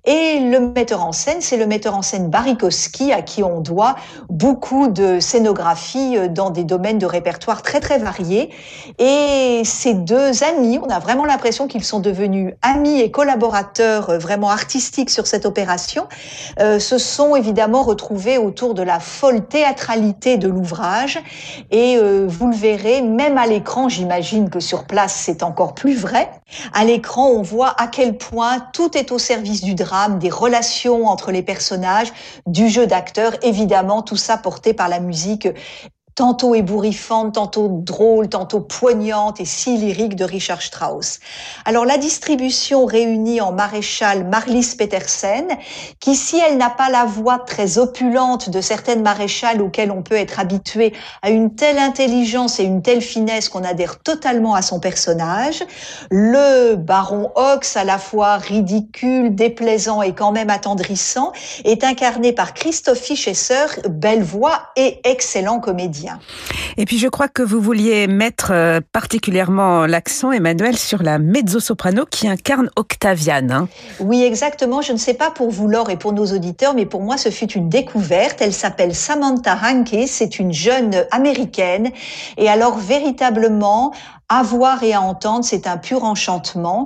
Et 0.06 0.39
le 0.39 0.60
metteur 0.60 1.06
en 1.06 1.12
scène, 1.12 1.42
c'est 1.42 1.58
le 1.58 1.68
metteur 1.68 1.96
en 1.96 2.02
scène 2.02 2.30
Barikowski, 2.30 3.13
à 3.13 3.22
qui 3.22 3.44
on 3.44 3.62
doit 3.62 3.96
beaucoup 4.30 4.88
de 4.88 5.20
scénographie 5.20 6.18
dans 6.30 6.50
des 6.50 6.63
domaines 6.63 6.98
de 6.98 7.06
répertoire 7.19 7.62
très 7.63 7.82
très 7.82 7.97
varié. 7.97 8.49
Et 8.97 9.62
ces 9.65 9.93
deux 9.93 10.43
amis, 10.43 10.79
on 10.82 10.89
a 10.89 10.99
vraiment 10.99 11.25
l'impression 11.25 11.67
qu'ils 11.67 11.84
sont 11.84 11.99
devenus 11.99 12.53
amis 12.62 13.01
et 13.01 13.12
collaborateurs 13.12 14.10
euh, 14.10 14.17
vraiment 14.17 14.49
artistiques 14.49 15.10
sur 15.10 15.27
cette 15.27 15.45
opération, 15.45 16.08
euh, 16.62 16.79
se 16.79 16.97
sont 16.97 17.36
évidemment 17.36 17.84
retrouvés 17.84 18.38
autour 18.38 18.73
de 18.73 18.84
la 18.84 19.01
folle 19.01 19.45
théâtralité 19.45 20.38
de 20.38 20.47
l'ouvrage. 20.47 21.19
Et 21.71 21.97
euh, 21.97 22.25
vous 22.25 22.47
le 22.47 22.55
verrez, 22.55 23.01
même 23.01 23.38
à 23.38 23.47
l'écran, 23.47 23.89
j'imagine 23.89 24.49
que 24.49 24.62
sur 24.62 24.86
place 24.86 25.13
c'est 25.25 25.43
encore 25.43 25.75
plus 25.75 25.97
vrai. 25.97 26.32
À 26.73 26.86
l'écran, 26.86 27.27
on 27.27 27.41
voit 27.41 27.75
à 27.77 27.88
quel 27.88 28.17
point 28.17 28.60
tout 28.71 28.97
est 28.97 29.12
au 29.12 29.19
service 29.19 29.62
du 29.62 29.75
drame, 29.75 30.19
des 30.19 30.29
relations 30.29 31.05
entre 31.08 31.32
les 31.32 31.43
personnages, 31.43 32.13
du 32.47 32.69
jeu 32.69 32.88
d'acteur, 32.88 33.34
évidemment, 33.43 34.01
tout 34.03 34.15
ça 34.15 34.38
porté 34.38 34.73
par 34.73 34.88
la 34.88 35.01
musique 35.01 35.49
tantôt 36.19 36.53
ébouriffante, 36.53 37.36
tantôt 37.36 37.69
drôle, 37.71 38.27
tantôt 38.27 38.60
poignante 38.60 39.39
et 39.39 39.45
si 39.45 39.77
lyrique 39.77 40.17
de 40.17 40.25
Richard 40.25 40.62
Strauss. 40.62 41.21
Alors 41.63 41.86
la 41.86 41.97
distribution 41.97 42.86
réunit 42.86 43.39
en 43.39 43.53
maréchal 43.53 44.25
Marlis 44.25 44.75
Petersen, 44.77 45.47
qui 46.01 46.15
si 46.15 46.38
elle 46.38 46.58
n'a 46.58 46.71
pas 46.71 46.89
la 46.89 47.05
voix 47.05 47.39
très 47.39 47.77
opulente 47.77 48.49
de 48.49 48.60
certaines 48.60 49.01
maréchales 49.01 49.62
auxquelles 49.62 49.91
on 49.91 50.01
peut 50.01 50.17
être 50.17 50.41
habitué, 50.41 50.91
a 51.21 51.29
une 51.29 51.55
telle 51.55 51.79
intelligence 51.79 52.60
et 52.60 52.65
une 52.65 52.82
telle 52.82 53.01
finesse 53.01 53.47
qu'on 53.47 53.63
adhère 53.63 53.99
totalement 53.99 54.55
à 54.55 54.62
son 54.62 54.82
personnage. 54.82 55.63
Le 56.12 56.75
baron 56.75 57.32
Ox, 57.36 57.77
à 57.77 57.86
la 57.86 57.97
fois 57.97 58.36
ridicule, 58.39 59.34
déplaisant 59.36 60.01
et 60.01 60.13
quand 60.13 60.34
même 60.34 60.49
attendrissant, 60.49 61.32
est 61.63 61.86
incarné 61.86 62.34
par 62.34 62.53
Christophe 62.53 62.99
Fischesser, 62.99 63.67
belle 63.89 64.23
voix 64.23 64.63
et 64.75 64.99
excellent 65.05 65.62
comédien. 65.62 66.09
Et 66.78 66.86
puis 66.86 66.98
je 66.98 67.08
crois 67.08 67.28
que 67.28 67.41
vous 67.41 67.60
vouliez 67.60 68.08
mettre 68.08 68.52
euh, 68.52 68.80
particulièrement 68.91 69.86
l'accent, 69.86 70.32
Emmanuel, 70.32 70.78
sur 70.78 71.04
la 71.04 71.19
mezzo-soprano 71.19 72.06
qui 72.10 72.28
incarne 72.28 72.69
Octaviane. 72.76 73.52
Hein. 73.52 73.67
Oui, 74.00 74.24
exactement. 74.24 74.82
Je 74.82 74.93
ne 74.93 74.98
sais 74.98 75.13
pas 75.13 75.32
pour 75.32 75.52
vous, 75.52 75.67
Laure, 75.67 75.89
et 75.89 75.98
pour 75.98 76.13
nos 76.13 76.26
auditeurs, 76.26 76.74
mais 76.74 76.86
pour 76.86 77.02
moi, 77.02 77.17
ce 77.17 77.30
fut 77.30 77.52
une 77.52 77.69
découverte. 77.69 78.41
Elle 78.41 78.54
s'appelle 78.54 78.95
Samantha 78.95 79.58
Hanke. 79.62 80.08
C'est 80.08 80.39
une 80.39 80.54
jeune 80.54 81.06
américaine. 81.12 81.89
Et 82.38 82.50
alors, 82.50 82.78
véritablement, 82.78 83.93
à 84.30 84.44
voir 84.44 84.84
et 84.84 84.94
à 84.94 85.02
entendre, 85.02 85.44
c'est 85.44 85.68
un 85.68 85.78
pur 85.78 86.04
enchantement. 86.04 86.86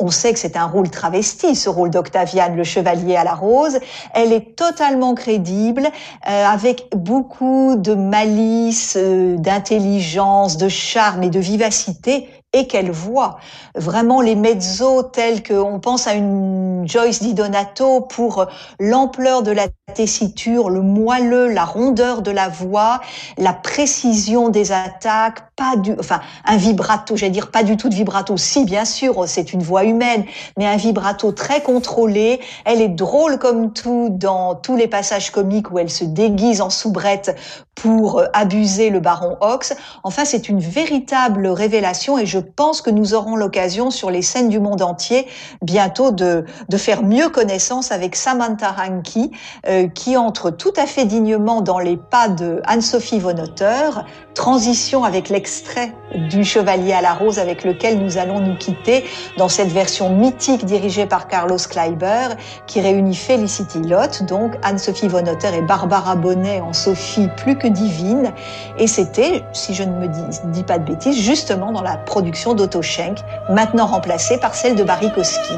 On 0.00 0.10
sait 0.10 0.32
que 0.32 0.38
c'est 0.38 0.56
un 0.56 0.64
rôle 0.64 0.90
travesti, 0.90 1.54
ce 1.54 1.68
rôle 1.68 1.90
d'Octaviane, 1.90 2.56
le 2.56 2.64
chevalier 2.64 3.14
à 3.14 3.24
la 3.24 3.34
rose. 3.34 3.78
Elle 4.14 4.32
est 4.32 4.56
totalement 4.56 5.14
crédible, 5.14 5.86
euh, 6.28 6.44
avec 6.46 6.88
beaucoup 6.96 7.76
de 7.76 7.94
malice, 7.94 8.96
euh, 8.96 9.36
d'intelligence, 9.36 10.56
de 10.56 10.68
charme 10.68 11.22
et 11.22 11.30
de 11.30 11.40
vivacité 11.40 12.28
et 12.54 12.66
qu'elle 12.66 12.90
voit 12.90 13.38
vraiment 13.74 14.22
les 14.22 14.34
mezzos 14.34 15.02
tels 15.02 15.42
qu'on 15.42 15.80
pense 15.80 16.06
à 16.06 16.14
une 16.14 16.88
Joyce 16.88 17.20
Di 17.20 17.34
Donato 17.34 18.00
pour 18.00 18.46
l'ampleur 18.80 19.42
de 19.42 19.52
la 19.52 19.66
tessiture, 19.94 20.70
le 20.70 20.80
moelleux, 20.80 21.48
la 21.48 21.66
rondeur 21.66 22.22
de 22.22 22.30
la 22.30 22.48
voix, 22.48 23.00
la 23.36 23.52
précision 23.52 24.48
des 24.48 24.72
attaques, 24.72 25.47
pas 25.58 25.76
du, 25.76 25.94
enfin, 25.98 26.20
un 26.46 26.56
vibrato, 26.56 27.16
j'allais 27.16 27.32
dire 27.32 27.50
pas 27.50 27.64
du 27.64 27.76
tout 27.76 27.88
de 27.88 27.94
vibrato. 27.94 28.36
Si, 28.36 28.64
bien 28.64 28.84
sûr, 28.84 29.24
c'est 29.26 29.52
une 29.52 29.62
voix 29.62 29.84
humaine, 29.84 30.24
mais 30.56 30.66
un 30.66 30.76
vibrato 30.76 31.32
très 31.32 31.60
contrôlé. 31.62 32.40
Elle 32.64 32.80
est 32.80 32.88
drôle 32.88 33.38
comme 33.38 33.72
tout 33.72 34.08
dans 34.08 34.54
tous 34.54 34.76
les 34.76 34.86
passages 34.86 35.30
comiques 35.30 35.70
où 35.72 35.78
elle 35.78 35.90
se 35.90 36.04
déguise 36.04 36.60
en 36.60 36.70
soubrette 36.70 37.36
pour 37.74 38.22
abuser 38.32 38.90
le 38.90 39.00
baron 39.00 39.36
Ox. 39.40 39.74
Enfin, 40.02 40.24
c'est 40.24 40.48
une 40.48 40.60
véritable 40.60 41.46
révélation 41.48 42.18
et 42.18 42.26
je 42.26 42.38
pense 42.38 42.80
que 42.80 42.90
nous 42.90 43.14
aurons 43.14 43.36
l'occasion 43.36 43.90
sur 43.90 44.10
les 44.10 44.22
scènes 44.22 44.48
du 44.48 44.60
monde 44.60 44.82
entier 44.82 45.26
bientôt 45.62 46.10
de, 46.10 46.44
de 46.68 46.76
faire 46.76 47.02
mieux 47.02 47.28
connaissance 47.28 47.92
avec 47.92 48.16
Samantha 48.16 48.72
Ranki, 48.72 49.30
euh, 49.66 49.88
qui 49.88 50.16
entre 50.16 50.50
tout 50.50 50.72
à 50.76 50.86
fait 50.86 51.04
dignement 51.04 51.60
dans 51.60 51.78
les 51.78 51.96
pas 51.96 52.28
de 52.28 52.60
Anne-Sophie 52.64 53.20
von 53.20 53.38
Otter, 53.38 53.90
transition 54.38 55.02
avec 55.02 55.30
l'extrait 55.30 55.92
du 56.14 56.44
Chevalier 56.44 56.92
à 56.92 57.02
la 57.02 57.12
Rose 57.12 57.40
avec 57.40 57.64
lequel 57.64 57.98
nous 57.98 58.18
allons 58.18 58.38
nous 58.38 58.54
quitter 58.54 59.04
dans 59.36 59.48
cette 59.48 59.72
version 59.72 60.10
mythique 60.10 60.64
dirigée 60.64 61.06
par 61.06 61.26
Carlos 61.26 61.58
Kleiber 61.68 62.36
qui 62.68 62.80
réunit 62.80 63.16
Felicity 63.16 63.80
Lott, 63.80 64.22
donc 64.28 64.52
Anne-Sophie 64.62 65.08
von 65.08 65.26
Otter 65.26 65.50
et 65.56 65.62
Barbara 65.62 66.14
Bonnet 66.14 66.60
en 66.60 66.72
Sophie 66.72 67.28
plus 67.36 67.58
que 67.58 67.66
divine. 67.66 68.32
Et 68.78 68.86
c'était, 68.86 69.42
si 69.52 69.74
je 69.74 69.82
ne 69.82 69.98
me 69.98 70.06
dis, 70.52 70.62
pas 70.62 70.78
de 70.78 70.84
bêtises, 70.84 71.18
justement 71.18 71.72
dans 71.72 71.82
la 71.82 71.96
production 71.96 72.54
d'Otto 72.54 72.80
Schenk, 72.80 73.18
maintenant 73.50 73.86
remplacée 73.86 74.38
par 74.38 74.54
celle 74.54 74.76
de 74.76 74.84
Barikowski. 74.84 75.54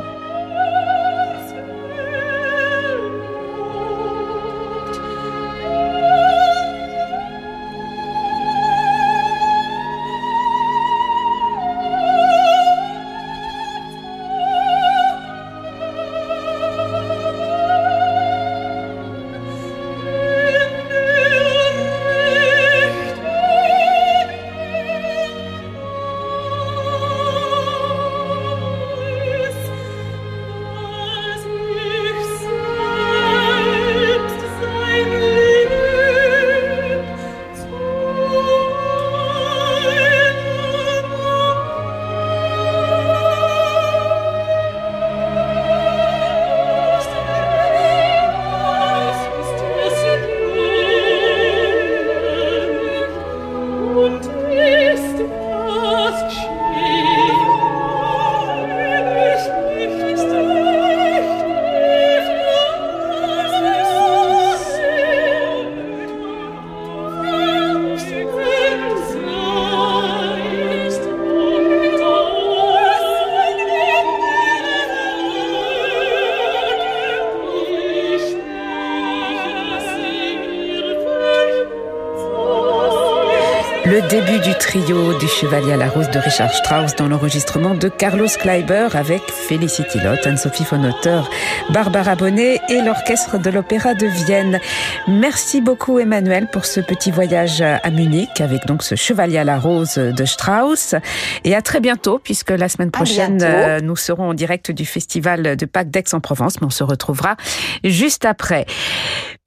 Le 83.91 84.09
début 84.09 84.39
du 84.39 84.55
trio 84.55 85.19
du 85.19 85.27
Chevalier 85.27 85.73
à 85.73 85.77
la 85.77 85.89
Rose 85.89 86.09
de 86.11 86.21
Richard 86.21 86.55
Strauss 86.55 86.95
dans 86.95 87.09
l'enregistrement 87.09 87.75
de 87.75 87.89
Carlos 87.89 88.29
Kleiber 88.29 88.87
avec 88.93 89.21
Felicity 89.29 89.99
Lott, 89.99 90.25
Anne-Sophie 90.25 90.63
Fonauteur, 90.63 91.29
Barbara 91.71 92.15
Bonnet 92.15 92.61
et 92.69 92.83
l'orchestre 92.83 93.39
de 93.39 93.51
l'Opéra 93.51 93.95
de 93.95 94.07
Vienne. 94.07 94.61
Merci 95.09 95.61
beaucoup 95.61 95.99
Emmanuel 95.99 96.47
pour 96.47 96.67
ce 96.67 96.79
petit 96.79 97.11
voyage 97.11 97.63
à 97.63 97.91
Munich 97.91 98.41
avec 98.41 98.65
donc 98.65 98.85
ce 98.85 98.95
Chevalier 98.95 99.39
à 99.39 99.45
la 99.45 99.59
Rose 99.59 99.97
de 99.97 100.25
Strauss. 100.25 100.95
Et 101.43 101.57
à 101.57 101.61
très 101.61 101.81
bientôt 101.81 102.21
puisque 102.23 102.51
la 102.51 102.69
semaine 102.69 102.93
prochaine 102.93 103.43
euh, 103.43 103.81
nous 103.81 103.97
serons 103.97 104.29
en 104.29 104.35
direct 104.35 104.71
du 104.71 104.87
festival 104.87 105.57
de 105.57 105.67
Pâques 105.67 105.91
d'Aix-en-Provence, 105.91 106.61
mais 106.61 106.69
on 106.69 106.71
se 106.71 106.85
retrouvera 106.85 107.35
juste 107.83 108.25
après. 108.25 108.67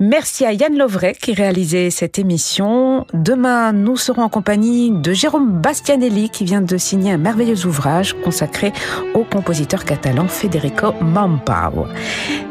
Merci 0.05 0.45
à 0.45 0.51
Yann 0.51 0.77
Lovray 0.77 1.13
qui 1.13 1.33
réalisait 1.33 1.89
cette 1.89 2.19
émission. 2.19 3.07
Demain, 3.13 3.71
nous 3.71 3.95
serons 3.95 4.23
en 4.23 4.27
compagnie 4.27 4.91
de 4.91 5.13
Jérôme 5.13 5.61
Bastianelli 5.61 6.29
qui 6.29 6.43
vient 6.43 6.59
de 6.59 6.75
signer 6.75 7.13
un 7.13 7.17
merveilleux 7.17 7.65
ouvrage 7.65 8.13
consacré 8.21 8.73
au 9.13 9.23
compositeur 9.23 9.85
catalan 9.85 10.27
Federico 10.27 10.91
Mampau. 10.99 11.87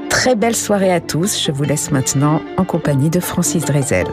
Très 0.09 0.35
belle 0.35 0.57
soirée 0.57 0.95
à 0.95 1.03
tous. 1.03 1.45
Je 1.45 1.53
vous 1.53 1.65
laisse 1.65 1.91
maintenant 1.91 2.41
en 2.57 2.65
compagnie 2.65 3.11
de 3.11 3.21
Francis 3.21 3.67
Drezel. 3.67 4.07